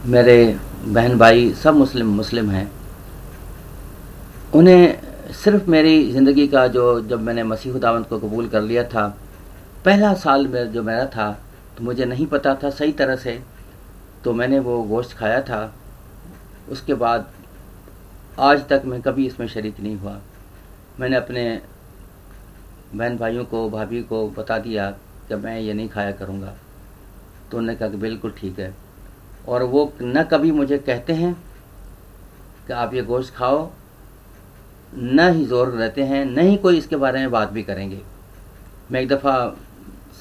मेरे 0.05 0.59
बहन 0.85 1.17
भाई 1.19 1.53
सब 1.53 1.75
मुस्लिम 1.75 2.15
मुस्लिम 2.15 2.49
हैं। 2.51 2.69
उन्हें 4.55 5.33
सिर्फ़ 5.33 5.69
मेरी 5.69 6.11
ज़िंदगी 6.11 6.47
का 6.47 6.65
जो, 6.67 7.01
जब 7.01 7.21
मैंने 7.21 7.43
मसीह 7.43 7.73
दावत 7.79 8.07
को 8.09 8.19
कबूल 8.19 8.47
कर 8.49 8.61
लिया 8.61 8.83
था, 8.83 9.07
पहला 9.85 10.13
साल 10.15 10.47
में 10.47 10.71
जो 10.71 10.83
मेरा 10.83 11.05
था 11.07 11.31
तो 11.77 11.83
मुझे 11.83 12.05
नहीं 12.05 12.27
पता 12.27 12.53
था 12.55 12.69
सही 12.69 12.91
तरह 12.93 13.15
से 13.15 13.39
तो 14.23 14.33
मैंने 14.33 14.59
वो 14.59 14.81
गोश्त 14.83 15.17
खाया 15.17 15.41
था। 15.41 15.73
उसके 16.71 16.93
बाद 16.95 17.27
आज 18.39 18.67
तक 18.69 18.81
मैं 18.85 19.01
कभी 19.01 19.25
इसमें 19.27 19.47
शरीक 19.47 19.79
नहीं 19.79 19.95
हुआ। 19.97 20.17
मैंने 20.99 21.15
अपने 21.15 21.61
बहन 22.93 23.17
भाइयों 23.17 23.45
को, 23.45 23.69
भाभी 23.69 24.01
को 24.03 24.27
बता 24.29 24.57
दिया 24.59 24.89
कि 25.29 25.35
मैं 25.35 25.59
ये 25.59 25.73
नहीं 25.73 25.89
खाया 25.89 26.11
करूँगा। 26.13 26.53
तो 27.51 27.57
उन्होंने 27.57 27.77
कहा 27.77 27.89
कि 27.89 27.97
बिल्कुल 27.97 28.33
ठीक 28.37 28.59
है। 28.59 28.73
और 29.47 29.63
वो 29.63 29.91
न 30.01 30.23
कभी 30.23 30.51
मुझे 30.51 30.77
कहते 30.79 31.13
हैं 31.13 31.33
कि 32.67 32.73
आप 32.73 32.93
ये 32.93 33.01
गोश्त 33.03 33.33
खाओ 33.35 33.69
न 34.93 35.33
ही 35.33 35.45
ज़ोर 35.45 35.67
रहते 35.67 36.03
हैं, 36.03 36.25
न 36.25 36.39
ही 36.39 36.57
कोई 36.57 36.77
इसके 36.77 36.95
बारे 36.95 37.19
में 37.19 37.31
बात 37.31 37.51
भी 37.51 37.63
करेंगे। 37.63 37.99
मैं 38.91 39.01
एक 39.01 39.07
दफ़ा 39.07 39.57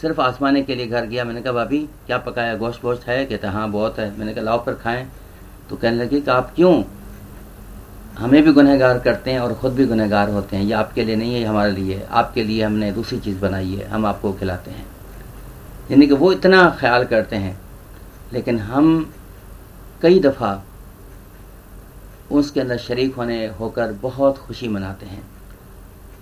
सिर्फ़ 0.00 0.20
आसमाने 0.20 0.62
के 0.62 0.74
लिए 0.74 0.86
घर 0.86 1.06
गया, 1.06 1.24
मैंने 1.24 1.42
कहा, 1.42 1.52
भाभी, 1.52 1.88
क्या 2.06 2.18
पकाया? 2.18 2.56
गोश्त 2.56 2.84
वोश्त 2.84 3.06
है? 3.06 3.26
कहता 3.26 3.50
हाँ 3.50 3.70
बहुत 3.70 3.98
है। 3.98 4.18
मैंने 4.18 4.34
कहा, 4.34 4.44
लाओ 4.44 4.64
पर 4.64 4.74
खाएँ। 4.74 5.08
तो 5.70 5.76
कहने 5.76 5.96
लगी 5.96 6.20
कि, 6.20 6.30
आप 6.30 6.52
क्यों? 6.56 6.82
हमें 8.18 8.42
भी 8.42 8.52
गुनहगार 8.52 8.98
करते 8.98 9.30
हैं 9.30 9.40
और 9.40 9.54
ख़ुद 9.54 9.72
भी 9.72 9.86
गुनहगार 9.86 10.30
होते 10.30 10.56
हैं। 10.56 10.64
ये 10.64 10.72
आपके 10.72 11.04
लिए 11.04 11.16
नहीं 11.16 11.34
है 11.34 11.44
हमारे 11.44 11.72
लिए 11.72 12.06
आपके 12.10 12.44
लिए 12.44 12.62
हमने 12.64 12.92
दूसरी 12.92 13.18
चीज़ 13.18 13.38
बनाई 13.38 13.74
है, 13.74 13.88
हम 13.88 14.06
आपको 14.06 14.32
खिलाते 14.32 14.70
हैं। 14.70 14.86
यानी 15.90 16.06
कि 16.06 16.14
वो 16.14 16.32
इतना 16.32 16.76
ख्याल 16.80 17.04
करते 17.04 17.36
हैं। 17.36 17.60
लेकिन 18.32 18.58
हम 18.58 19.12
कई 20.02 20.20
दफ़ा 20.20 20.62
उसके 22.32 22.60
अंदर 22.60 22.76
शरीक 22.78 23.14
होने 23.14 23.46
होकर 23.58 23.92
बहुत 24.02 24.38
खुशी 24.38 24.68
मनाते 24.68 25.06
हैं। 25.06 25.22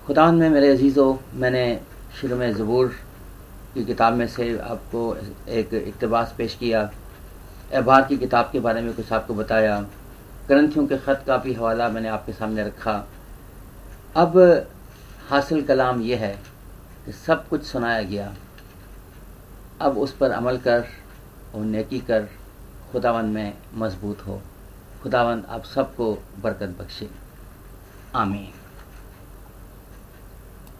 खुदा 0.07 0.31
में 0.31 0.49
मेरे 0.49 0.71
अजीज़ों, 0.71 1.15
मैंने 1.33 1.79
शुरू 2.21 2.35
में 2.35 2.53
ज़बूर 2.53 2.87
की 3.73 3.85
किताब 3.85 4.13
में 4.13 4.27
से 4.27 4.57
आपको 4.59 5.15
एक 5.49 5.73
इकतबास 5.73 6.33
पेश 6.37 6.55
किया 6.55 6.81
अहबार 7.73 8.05
की 8.07 8.17
किताब 8.17 8.49
के 8.51 8.59
बारे 8.59 8.81
में 8.81 8.93
कुछ 8.93 9.11
आपको 9.13 9.33
बताया, 9.33 9.79
ग्रंथियों 10.47 10.85
के 10.87 10.97
ख़त 10.97 11.23
का 11.27 11.37
भी 11.37 11.53
हवाला 11.53 11.89
मैंने 11.89 12.09
आपके 12.09 12.33
सामने 12.33 12.63
रखा। 12.63 12.93
अब 14.15 14.37
हासिल 15.29 15.61
कलाम 15.63 16.01
यह 16.01 16.19
है 16.19 16.37
कि 17.05 17.11
सब 17.11 17.47
कुछ 17.47 17.63
सुनाया 17.63 18.01
गया। 18.03 18.33
अब 19.81 19.97
उस 19.97 20.15
पर 20.17 20.31
अमल 20.31 20.57
कर 20.57 20.85
और 21.55 21.63
नेकी 21.65 21.99
कर 21.99 22.27
खुदावन 22.91 23.25
में 23.25 23.53
मज़बूत 23.75 24.27
हो। 24.27 24.41
खुदावंद 25.03 25.45
आप 25.45 25.63
सबको 25.63 26.17
बरकत 26.41 26.75
बख्शे। 26.79 27.09
आमीन। 28.15 28.62